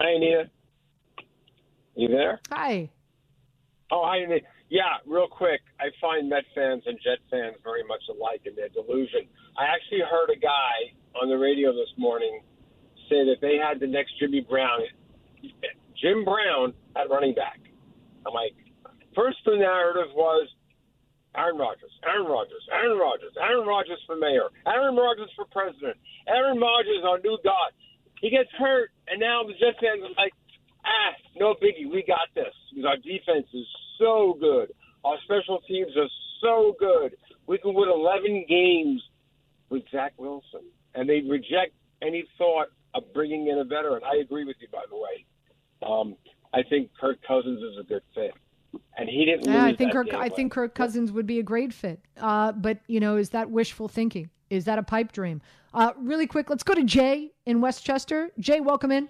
Hi, 0.00 0.12
Anita. 0.12 0.50
You 1.94 2.08
there? 2.08 2.40
Hi. 2.50 2.90
Oh, 3.90 4.04
hi, 4.04 4.18
Anita. 4.18 4.46
Yeah, 4.72 5.04
real 5.04 5.28
quick. 5.28 5.60
I 5.76 5.92
find 6.00 6.32
Met 6.32 6.48
fans 6.56 6.80
and 6.88 6.96
Jet 7.04 7.20
fans 7.28 7.60
very 7.60 7.84
much 7.84 8.00
alike 8.08 8.48
in 8.48 8.56
their 8.56 8.72
delusion. 8.72 9.28
I 9.52 9.68
actually 9.68 10.00
heard 10.00 10.32
a 10.32 10.40
guy 10.40 10.96
on 11.12 11.28
the 11.28 11.36
radio 11.36 11.76
this 11.76 11.92
morning 12.00 12.40
say 13.04 13.20
that 13.28 13.44
they 13.44 13.60
had 13.60 13.84
the 13.84 13.86
next 13.86 14.16
Jimmy 14.16 14.40
Brown, 14.40 14.80
Jim 16.00 16.24
Brown 16.24 16.72
at 16.96 17.12
running 17.12 17.36
back. 17.36 17.60
I'm 18.24 18.32
like, 18.32 18.56
first 19.12 19.44
the 19.44 19.60
narrative 19.60 20.08
was 20.16 20.48
Aaron 21.36 21.60
Rodgers, 21.60 21.92
Aaron 22.08 22.32
Rodgers, 22.32 22.64
Aaron 22.72 22.96
Rodgers, 22.96 23.36
Aaron 23.36 23.68
Rodgers 23.68 24.00
for 24.08 24.16
mayor, 24.16 24.48
Aaron 24.64 24.96
Rodgers 24.96 25.28
for 25.36 25.44
president, 25.52 26.00
Aaron 26.24 26.56
Rodgers 26.56 27.04
our 27.04 27.20
new 27.20 27.36
god. 27.44 27.76
He 28.24 28.30
gets 28.32 28.48
hurt, 28.56 28.88
and 29.04 29.20
now 29.20 29.44
the 29.44 29.52
Jets 29.52 29.76
fans 29.84 30.00
are 30.00 30.16
like, 30.16 30.32
ah, 30.80 31.12
no 31.36 31.52
biggie, 31.60 31.92
we 31.92 32.00
got 32.08 32.32
this. 32.32 32.56
Because 32.72 32.88
our 32.88 32.96
defense 32.96 33.52
is 33.52 33.68
so 34.02 34.36
good. 34.38 34.72
Our 35.04 35.16
special 35.24 35.60
teams 35.68 35.92
are 35.96 36.08
so 36.42 36.74
good. 36.78 37.16
We 37.46 37.58
can 37.58 37.74
win 37.74 37.88
11 37.88 38.46
games 38.48 39.02
with 39.70 39.82
Zach 39.90 40.12
Wilson. 40.16 40.62
And 40.94 41.08
they 41.08 41.22
reject 41.28 41.72
any 42.02 42.24
thought 42.36 42.68
of 42.94 43.04
bringing 43.14 43.48
in 43.48 43.58
a 43.58 43.64
veteran. 43.64 44.02
I 44.04 44.18
agree 44.20 44.44
with 44.44 44.56
you, 44.60 44.68
by 44.70 44.82
the 44.90 44.96
way. 44.96 45.24
Um, 45.82 46.16
I 46.52 46.62
think 46.62 46.90
Kirk 47.00 47.18
Cousins 47.26 47.62
is 47.62 47.78
a 47.80 47.82
good 47.82 48.02
fit, 48.14 48.32
and 48.96 49.08
he 49.08 49.24
didn't. 49.24 49.46
Yeah, 49.46 49.64
I 49.64 49.74
think 49.74 49.92
Kirk. 49.92 50.12
I 50.12 50.28
think 50.28 50.52
Kirk 50.52 50.74
Cousins 50.74 51.10
would 51.10 51.26
be 51.26 51.38
a 51.38 51.42
great 51.42 51.72
fit. 51.72 52.00
Uh, 52.20 52.52
but 52.52 52.78
you 52.86 53.00
know, 53.00 53.16
is 53.16 53.30
that 53.30 53.50
wishful 53.50 53.88
thinking? 53.88 54.30
Is 54.50 54.66
that 54.66 54.78
a 54.78 54.82
pipe 54.82 55.12
dream? 55.12 55.40
Uh, 55.72 55.92
really 55.96 56.26
quick, 56.26 56.50
let's 56.50 56.62
go 56.62 56.74
to 56.74 56.84
Jay 56.84 57.32
in 57.46 57.62
Westchester. 57.62 58.30
Jay, 58.38 58.60
welcome 58.60 58.92
in. 58.92 59.08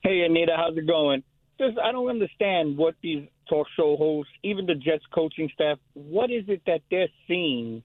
Hey, 0.00 0.22
Anita, 0.22 0.54
how's 0.56 0.76
it 0.78 0.86
going? 0.86 1.22
Just 1.58 1.78
I 1.78 1.92
don't 1.92 2.08
understand 2.08 2.76
what 2.76 2.94
these 3.02 3.26
talk 3.48 3.66
show 3.76 3.96
hosts, 3.96 4.32
even 4.42 4.66
the 4.66 4.74
Jets 4.74 5.04
coaching 5.12 5.50
staff, 5.52 5.78
what 5.94 6.30
is 6.30 6.44
it 6.48 6.62
that 6.66 6.82
they're 6.90 7.08
seeing 7.26 7.82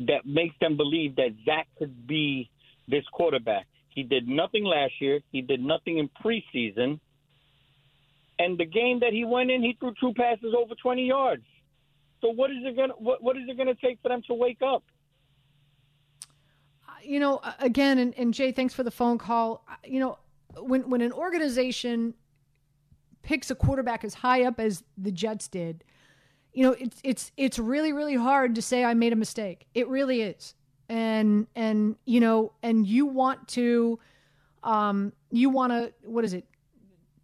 that 0.00 0.24
makes 0.24 0.54
them 0.60 0.76
believe 0.76 1.16
that 1.16 1.30
Zach 1.44 1.68
could 1.78 2.06
be 2.06 2.50
this 2.88 3.04
quarterback? 3.12 3.66
He 3.90 4.02
did 4.02 4.26
nothing 4.26 4.64
last 4.64 4.94
year. 5.00 5.20
He 5.30 5.42
did 5.42 5.60
nothing 5.60 5.98
in 5.98 6.08
preseason. 6.24 7.00
And 8.38 8.58
the 8.58 8.64
game 8.64 9.00
that 9.00 9.12
he 9.12 9.24
went 9.24 9.50
in, 9.50 9.62
he 9.62 9.76
threw 9.78 9.92
two 10.00 10.14
passes 10.14 10.54
over 10.56 10.74
20 10.74 11.06
yards. 11.06 11.44
So 12.22 12.28
what 12.30 12.50
is 12.50 12.58
it 12.62 12.76
gonna 12.76 12.94
what, 12.94 13.22
what 13.22 13.36
is 13.36 13.42
it 13.48 13.58
gonna 13.58 13.74
take 13.74 13.98
for 14.00 14.08
them 14.08 14.22
to 14.28 14.34
wake 14.34 14.62
up? 14.62 14.84
Uh, 16.88 16.92
you 17.02 17.18
know, 17.18 17.40
again, 17.58 17.98
and, 17.98 18.14
and 18.16 18.32
Jay, 18.32 18.52
thanks 18.52 18.72
for 18.72 18.84
the 18.84 18.92
phone 18.92 19.18
call. 19.18 19.64
Uh, 19.68 19.74
you 19.84 19.98
know, 19.98 20.18
when 20.56 20.88
when 20.88 21.00
an 21.00 21.12
organization 21.12 22.14
picks 23.22 23.50
a 23.50 23.54
quarterback 23.54 24.04
as 24.04 24.14
high 24.14 24.44
up 24.44 24.60
as 24.60 24.82
the 24.96 25.12
Jets 25.12 25.48
did, 25.48 25.84
you 26.52 26.64
know, 26.64 26.76
it's 26.78 27.00
it's 27.02 27.32
it's 27.36 27.58
really 27.58 27.92
really 27.92 28.16
hard 28.16 28.54
to 28.54 28.62
say 28.62 28.84
I 28.84 28.94
made 28.94 29.12
a 29.12 29.16
mistake. 29.16 29.66
It 29.74 29.88
really 29.88 30.22
is. 30.22 30.54
And 30.88 31.46
and 31.54 31.96
you 32.04 32.20
know, 32.20 32.52
and 32.62 32.86
you 32.86 33.06
want 33.06 33.48
to 33.48 33.98
um 34.62 35.12
you 35.30 35.50
want 35.50 35.72
to 35.72 35.92
what 36.04 36.24
is 36.24 36.34
it? 36.34 36.46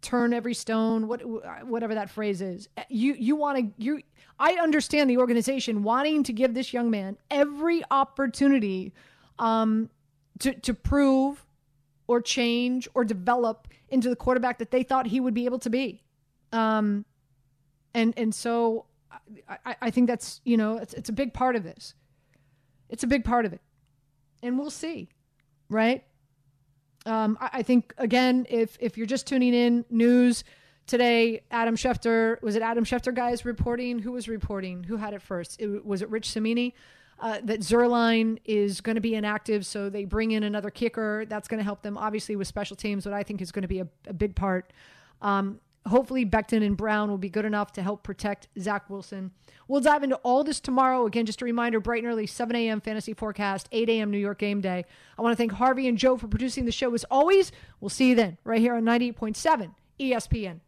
turn 0.01 0.33
every 0.33 0.53
stone 0.53 1.07
what 1.07 1.21
whatever 1.67 1.93
that 1.95 2.09
phrase 2.09 2.41
is 2.41 2.69
you 2.87 3.13
you 3.15 3.35
want 3.35 3.57
to 3.57 3.83
you 3.83 4.01
I 4.39 4.53
understand 4.53 5.09
the 5.09 5.17
organization 5.17 5.83
wanting 5.83 6.23
to 6.23 6.31
give 6.31 6.53
this 6.53 6.71
young 6.71 6.89
man 6.89 7.17
every 7.29 7.83
opportunity 7.91 8.93
um 9.39 9.89
to 10.39 10.53
to 10.53 10.73
prove 10.73 11.45
or 12.09 12.19
change 12.19 12.87
or 12.95 13.05
develop 13.05 13.67
into 13.89 14.09
the 14.09 14.15
quarterback 14.15 14.57
that 14.57 14.71
they 14.71 14.81
thought 14.81 15.05
he 15.05 15.19
would 15.19 15.35
be 15.35 15.45
able 15.45 15.59
to 15.59 15.69
be. 15.69 16.01
Um, 16.51 17.05
and 17.93 18.15
and 18.17 18.33
so 18.33 18.85
I, 19.47 19.75
I 19.79 19.91
think 19.91 20.07
that's 20.07 20.41
you 20.43 20.57
know 20.57 20.77
it's 20.77 20.95
it's 20.95 21.09
a 21.09 21.13
big 21.13 21.35
part 21.35 21.55
of 21.55 21.63
this. 21.63 21.93
It's 22.89 23.03
a 23.03 23.07
big 23.07 23.23
part 23.23 23.45
of 23.45 23.53
it, 23.53 23.61
and 24.41 24.57
we'll 24.57 24.71
see, 24.71 25.09
right? 25.69 26.03
Um, 27.05 27.37
I, 27.39 27.49
I 27.53 27.61
think 27.61 27.93
again, 27.99 28.47
if 28.49 28.75
if 28.81 28.97
you're 28.97 29.05
just 29.05 29.27
tuning 29.27 29.53
in, 29.53 29.85
news 29.91 30.43
today, 30.87 31.43
Adam 31.51 31.75
Schefter 31.75 32.41
was 32.41 32.55
it 32.55 32.63
Adam 32.63 32.85
Schefter 32.85 33.13
guys 33.13 33.45
reporting? 33.45 33.99
Who 33.99 34.13
was 34.13 34.27
reporting? 34.27 34.83
Who 34.85 34.97
had 34.97 35.13
it 35.13 35.21
first? 35.21 35.61
It, 35.61 35.85
was 35.85 36.01
it 36.01 36.09
Rich 36.09 36.31
Cimini? 36.31 36.73
Uh, 37.19 37.39
that 37.43 37.59
Zuerlein 37.59 38.39
is 38.45 38.81
going 38.81 38.95
to 38.95 39.01
be 39.01 39.15
inactive, 39.15 39.65
so 39.65 39.89
they 39.89 40.05
bring 40.05 40.31
in 40.31 40.43
another 40.43 40.69
kicker. 40.69 41.25
That's 41.27 41.47
going 41.47 41.57
to 41.57 41.63
help 41.63 41.81
them, 41.81 41.97
obviously, 41.97 42.35
with 42.35 42.47
special 42.47 42.75
teams, 42.75 43.05
what 43.05 43.13
I 43.13 43.23
think 43.23 43.41
is 43.41 43.51
going 43.51 43.63
to 43.63 43.67
be 43.67 43.79
a, 43.79 43.87
a 44.07 44.13
big 44.13 44.35
part. 44.35 44.71
Um, 45.21 45.59
hopefully, 45.85 46.25
Becton 46.25 46.63
and 46.65 46.77
Brown 46.77 47.09
will 47.09 47.17
be 47.17 47.29
good 47.29 47.45
enough 47.45 47.73
to 47.73 47.81
help 47.81 48.03
protect 48.03 48.47
Zach 48.57 48.89
Wilson. 48.89 49.31
We'll 49.67 49.81
dive 49.81 50.03
into 50.03 50.15
all 50.17 50.43
this 50.43 50.59
tomorrow. 50.59 51.05
Again, 51.05 51.25
just 51.25 51.41
a 51.41 51.45
reminder 51.45 51.79
bright 51.79 52.03
and 52.03 52.11
early, 52.11 52.25
7 52.25 52.55
a.m. 52.55 52.81
fantasy 52.81 53.13
forecast, 53.13 53.67
8 53.71 53.89
a.m. 53.89 54.11
New 54.11 54.17
York 54.17 54.39
game 54.39 54.61
day. 54.61 54.85
I 55.17 55.21
want 55.21 55.33
to 55.33 55.37
thank 55.37 55.51
Harvey 55.51 55.87
and 55.87 55.97
Joe 55.97 56.17
for 56.17 56.27
producing 56.27 56.65
the 56.65 56.71
show 56.71 56.93
as 56.93 57.05
always. 57.11 57.51
We'll 57.81 57.89
see 57.89 58.09
you 58.09 58.15
then, 58.15 58.37
right 58.43 58.59
here 58.59 58.75
on 58.75 58.83
98.7 58.83 59.73
ESPN. 59.99 60.59